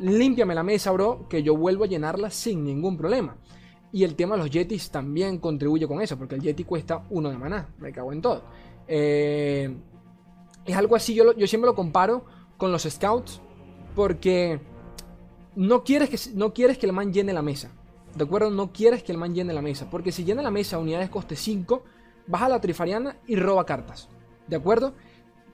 límpiame 0.00 0.54
la 0.54 0.62
mesa, 0.62 0.90
bro, 0.90 1.28
que 1.28 1.42
yo 1.42 1.56
vuelvo 1.56 1.84
a 1.84 1.86
llenarla 1.86 2.30
sin 2.30 2.64
ningún 2.64 2.96
problema. 2.96 3.36
Y 3.92 4.04
el 4.04 4.14
tema 4.16 4.36
de 4.36 4.42
los 4.42 4.50
Yetis 4.50 4.90
también 4.90 5.38
contribuye 5.38 5.86
con 5.88 6.00
eso, 6.02 6.18
porque 6.18 6.34
el 6.34 6.42
Yeti 6.42 6.64
cuesta 6.64 7.04
uno 7.10 7.30
de 7.30 7.38
maná, 7.38 7.68
me 7.78 7.90
cago 7.92 8.12
en 8.12 8.20
todo. 8.20 8.42
Eh, 8.86 9.74
Es 10.66 10.76
algo 10.76 10.96
así, 10.96 11.14
yo, 11.14 11.34
yo 11.34 11.46
siempre 11.46 11.66
lo 11.66 11.74
comparo 11.74 12.24
con 12.58 12.70
los 12.70 12.82
scouts, 12.82 13.40
porque 13.94 14.60
no 15.56 15.82
quieres, 15.82 16.10
que, 16.10 16.18
no 16.34 16.52
quieres 16.52 16.76
que 16.76 16.86
el 16.86 16.92
man 16.92 17.12
llene 17.12 17.32
la 17.32 17.42
mesa. 17.42 17.70
¿De 18.14 18.24
acuerdo? 18.24 18.50
No 18.50 18.72
quieres 18.72 19.02
que 19.02 19.12
el 19.12 19.18
man 19.18 19.34
llene 19.34 19.52
la 19.52 19.62
mesa. 19.62 19.88
Porque 19.90 20.12
si 20.12 20.24
llena 20.24 20.42
la 20.42 20.50
mesa 20.50 20.78
unidades 20.78 21.08
coste 21.08 21.36
5, 21.36 21.82
baja 22.26 22.46
a 22.46 22.48
la 22.50 22.60
trifariana 22.60 23.16
y 23.26 23.36
roba 23.36 23.64
cartas. 23.64 24.08
¿De 24.46 24.56
acuerdo? 24.56 24.92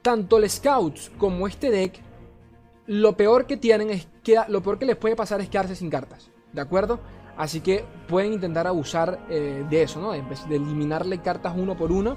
Tanto 0.01 0.37
el 0.37 0.49
Scouts 0.49 1.11
como 1.17 1.47
este 1.47 1.69
deck, 1.71 1.99
lo 2.87 3.15
peor 3.15 3.45
que 3.45 3.57
tienen 3.57 3.89
es 3.89 4.07
que 4.23 4.37
lo 4.47 4.61
peor 4.61 4.77
que 4.77 4.85
les 4.85 4.95
puede 4.95 5.15
pasar 5.15 5.41
es 5.41 5.49
quedarse 5.49 5.75
sin 5.75 5.89
cartas. 5.89 6.29
¿De 6.53 6.61
acuerdo? 6.61 6.99
Así 7.37 7.61
que 7.61 7.85
pueden 8.07 8.33
intentar 8.33 8.65
abusar 8.67 9.19
eh, 9.29 9.65
de 9.69 9.81
eso, 9.83 9.99
¿no? 9.99 10.11
De, 10.11 10.23
de 10.49 10.55
eliminarle 10.55 11.19
cartas 11.19 11.53
uno 11.57 11.75
por 11.75 11.91
uno 11.91 12.15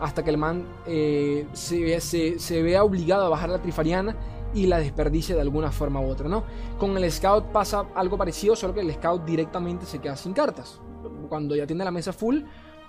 hasta 0.00 0.22
que 0.22 0.30
el 0.30 0.36
man 0.38 0.66
eh, 0.86 1.46
se, 1.52 2.00
se- 2.00 2.38
se 2.38 2.62
vea 2.62 2.84
obligado 2.84 3.24
a 3.26 3.28
bajar 3.28 3.48
la 3.48 3.60
trifariana 3.60 4.16
y 4.54 4.66
la 4.66 4.78
desperdicie 4.78 5.34
de 5.34 5.40
alguna 5.40 5.70
forma 5.72 6.00
u 6.00 6.08
otra, 6.08 6.28
¿no? 6.28 6.44
Con 6.78 6.96
el 6.96 7.10
scout 7.10 7.46
pasa 7.46 7.86
algo 7.94 8.16
parecido, 8.16 8.54
solo 8.56 8.72
que 8.74 8.80
el 8.80 8.92
scout 8.94 9.24
directamente 9.24 9.86
se 9.86 9.98
queda 9.98 10.16
sin 10.16 10.32
cartas. 10.32 10.80
Cuando 11.28 11.54
ya 11.56 11.66
tiene 11.66 11.84
la 11.84 11.90
mesa 11.90 12.12
full, 12.12 12.42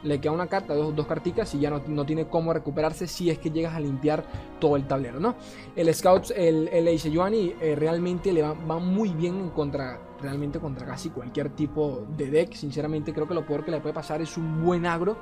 le 0.03 0.21
queda 0.21 0.31
una 0.31 0.47
carta, 0.47 0.73
dos, 0.73 0.95
dos 0.95 1.07
carticas 1.07 1.53
y 1.55 1.59
ya 1.59 1.69
no, 1.69 1.81
no 1.87 2.05
tiene 2.05 2.27
cómo 2.27 2.53
recuperarse 2.53 3.05
si 3.07 3.29
es 3.29 3.37
que 3.37 3.51
llegas 3.51 3.75
a 3.75 3.79
limpiar 3.79 4.23
todo 4.59 4.75
el 4.77 4.87
tablero, 4.87 5.19
¿no? 5.19 5.35
El 5.75 5.93
scout, 5.93 6.31
el, 6.35 6.87
Ace 6.87 7.11
Yuani 7.11 7.53
eh, 7.59 7.75
realmente 7.75 8.31
le 8.31 8.41
va, 8.41 8.53
va 8.53 8.79
muy 8.79 9.09
bien 9.09 9.35
en 9.35 9.49
contra, 9.49 9.99
realmente 10.21 10.59
contra 10.59 10.85
casi 10.85 11.09
cualquier 11.09 11.49
tipo 11.49 12.05
de 12.17 12.31
deck. 12.31 12.53
Sinceramente 12.53 13.13
creo 13.13 13.27
que 13.27 13.33
lo 13.33 13.45
peor 13.45 13.65
que 13.65 13.71
le 13.71 13.81
puede 13.81 13.93
pasar 13.93 14.21
es 14.21 14.37
un 14.37 14.63
buen 14.63 14.85
agro, 14.85 15.17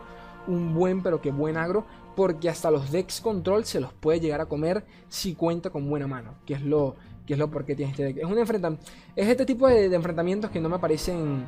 un 0.47 0.73
buen 0.75 1.01
pero 1.01 1.21
que 1.21 1.31
buen 1.31 1.57
agro, 1.57 1.85
porque 2.15 2.47
hasta 2.47 2.69
los 2.69 2.91
decks 2.91 3.19
control 3.19 3.65
se 3.65 3.79
los 3.79 3.93
puede 3.93 4.19
llegar 4.19 4.41
a 4.41 4.45
comer 4.45 4.85
si 5.09 5.33
cuenta 5.33 5.71
con 5.71 5.89
buena 5.89 6.07
mano, 6.07 6.35
que 6.45 6.53
es 6.53 6.61
lo 6.61 6.95
que 7.25 7.33
es 7.33 7.39
lo 7.39 7.49
por 7.49 7.65
qué 7.65 7.75
tiene 7.75 7.91
este 7.91 8.05
deck. 8.05 8.17
Es 8.17 8.23
un 8.25 8.37
enfrentam- 8.37 8.77
es 9.15 9.27
este 9.27 9.45
tipo 9.45 9.67
de, 9.67 9.89
de 9.89 9.95
enfrentamientos 9.95 10.49
que 10.49 10.61
no 10.61 10.69
me 10.69 10.79
parecen 10.79 11.45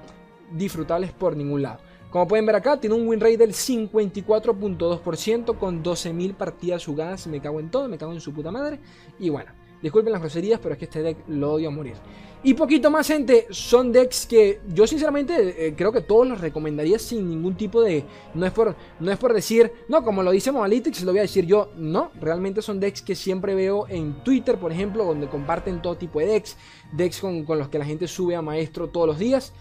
disfrutables 0.51 1.11
por 1.13 1.37
ningún 1.37 1.61
lado. 1.61 1.79
Como 2.09 2.27
pueden 2.27 2.45
ver 2.45 2.55
acá, 2.55 2.79
tiene 2.79 2.95
un 2.95 3.07
win 3.07 3.19
rate 3.19 3.37
del 3.37 3.53
54.2% 3.53 5.57
con 5.57 5.83
12.000 5.83 6.33
partidas 6.33 6.83
jugadas. 6.83 7.27
Me 7.27 7.39
cago 7.39 7.59
en 7.59 7.69
todo, 7.69 7.87
me 7.87 7.99
cago 7.99 8.13
en 8.13 8.21
su 8.21 8.33
puta 8.33 8.49
madre. 8.49 8.79
Y 9.19 9.29
bueno, 9.29 9.51
disculpen 9.81 10.13
las 10.13 10.21
groserías, 10.21 10.59
pero 10.59 10.73
es 10.73 10.79
que 10.79 10.85
este 10.85 11.03
deck 11.03 11.17
lo 11.27 11.53
odio 11.53 11.67
a 11.67 11.71
morir. 11.71 11.95
Y 12.41 12.53
poquito 12.53 12.89
más, 12.89 13.05
gente, 13.05 13.47
son 13.49 13.91
decks 13.91 14.25
que 14.25 14.61
yo 14.73 14.87
sinceramente 14.87 15.67
eh, 15.67 15.73
creo 15.75 15.91
que 15.91 15.99
todos 15.99 16.25
los 16.25 16.39
recomendaría 16.39 16.97
sin 16.97 17.29
ningún 17.29 17.55
tipo 17.55 17.81
de... 17.81 18.05
No 18.33 18.45
es, 18.45 18.53
por, 18.53 18.75
no 18.99 19.11
es 19.11 19.17
por 19.17 19.33
decir, 19.33 19.71
no, 19.89 20.03
como 20.03 20.23
lo 20.23 20.31
dice 20.31 20.51
Mobalytics, 20.51 21.03
lo 21.03 21.11
voy 21.11 21.19
a 21.19 21.23
decir 21.23 21.45
yo. 21.45 21.71
No, 21.75 22.11
realmente 22.19 22.61
son 22.61 22.79
decks 22.79 23.01
que 23.01 23.13
siempre 23.13 23.55
veo 23.55 23.87
en 23.89 24.23
Twitter, 24.23 24.57
por 24.57 24.71
ejemplo, 24.71 25.03
donde 25.03 25.27
comparten 25.27 25.81
todo 25.81 25.97
tipo 25.97 26.21
de 26.21 26.27
decks. 26.27 26.55
Decks 26.93 27.19
con, 27.19 27.43
con 27.43 27.59
los 27.59 27.67
que 27.67 27.77
la 27.77 27.85
gente 27.85 28.07
sube 28.07 28.35
a 28.35 28.41
maestro 28.41 28.87
todos 28.87 29.05
los 29.05 29.19
días. 29.19 29.51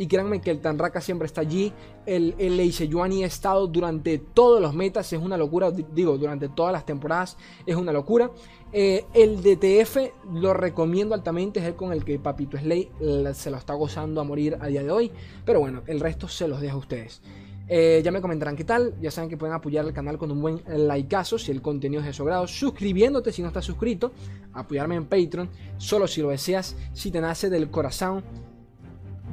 Y 0.00 0.06
créanme 0.06 0.40
que 0.40 0.50
el 0.50 0.60
Tanraka 0.60 1.02
siempre 1.02 1.26
está 1.26 1.42
allí. 1.42 1.74
El, 2.06 2.34
el 2.38 2.56
Leiseyuani 2.56 3.22
ha 3.22 3.26
estado 3.26 3.66
durante 3.66 4.16
todos 4.16 4.58
los 4.58 4.72
metas. 4.74 5.12
Es 5.12 5.20
una 5.20 5.36
locura. 5.36 5.70
di- 5.70 5.84
Digo, 5.94 6.16
durante 6.16 6.48
todas 6.48 6.72
las 6.72 6.86
temporadas. 6.86 7.36
Es 7.66 7.76
una 7.76 7.92
locura. 7.92 8.30
Eh, 8.72 9.04
el 9.12 9.42
DTF 9.42 9.96
lo 10.32 10.54
recomiendo 10.54 11.14
altamente. 11.14 11.60
Es 11.60 11.66
el 11.66 11.74
con 11.74 11.92
el 11.92 12.02
que 12.02 12.18
Papito 12.18 12.56
Slay 12.56 12.88
la- 12.98 13.34
se 13.34 13.50
lo 13.50 13.58
está 13.58 13.74
gozando 13.74 14.22
a 14.22 14.24
morir 14.24 14.56
a 14.58 14.68
día 14.68 14.82
de 14.82 14.90
hoy. 14.90 15.12
Pero 15.44 15.60
bueno, 15.60 15.82
el 15.86 16.00
resto 16.00 16.28
se 16.28 16.48
los 16.48 16.62
dejo 16.62 16.76
a 16.76 16.80
ustedes. 16.80 17.20
Eh, 17.68 18.00
ya 18.02 18.10
me 18.10 18.22
comentarán 18.22 18.56
qué 18.56 18.64
tal. 18.64 18.94
Ya 19.02 19.10
saben 19.10 19.28
que 19.28 19.36
pueden 19.36 19.54
apoyar 19.54 19.84
al 19.84 19.92
canal 19.92 20.16
con 20.16 20.30
un 20.30 20.40
buen 20.40 20.62
likeazo 20.66 21.38
si 21.38 21.52
el 21.52 21.60
contenido 21.60 22.00
es 22.00 22.06
de 22.06 22.14
su 22.14 22.22
agrado. 22.22 22.46
Suscribiéndote 22.48 23.32
si 23.32 23.42
no 23.42 23.48
estás 23.48 23.66
suscrito. 23.66 24.12
Apoyarme 24.54 24.94
en 24.96 25.04
Patreon. 25.04 25.50
Solo 25.76 26.08
si 26.08 26.22
lo 26.22 26.30
deseas. 26.30 26.74
Si 26.94 27.10
te 27.10 27.20
nace 27.20 27.50
del 27.50 27.70
corazón. 27.70 28.24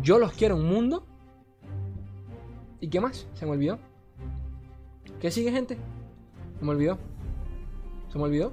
Yo 0.02 0.20
los 0.20 0.34
quiero 0.34 0.56
un 0.56 0.68
mundo. 0.68 1.06
¿Y 2.80 2.90
qué 2.90 3.00
más? 3.00 3.28
Se 3.34 3.46
me 3.46 3.52
olvidó. 3.52 3.80
¿Qué 5.20 5.32
sigue, 5.32 5.52
gente? 5.52 5.78
Se 6.60 6.66
me 6.66 6.72
olvidó. 6.72 6.98
Se 8.12 8.18
me 8.18 8.26
olvidó. 8.26 8.52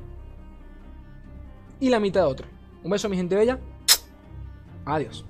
Y 1.80 1.90
la 1.90 2.00
mitad 2.00 2.22
de 2.22 2.26
otro. 2.26 2.46
Un 2.82 2.90
beso, 2.90 3.08
mi 3.08 3.16
gente 3.16 3.36
bella. 3.36 3.58
Adiós. 4.84 5.24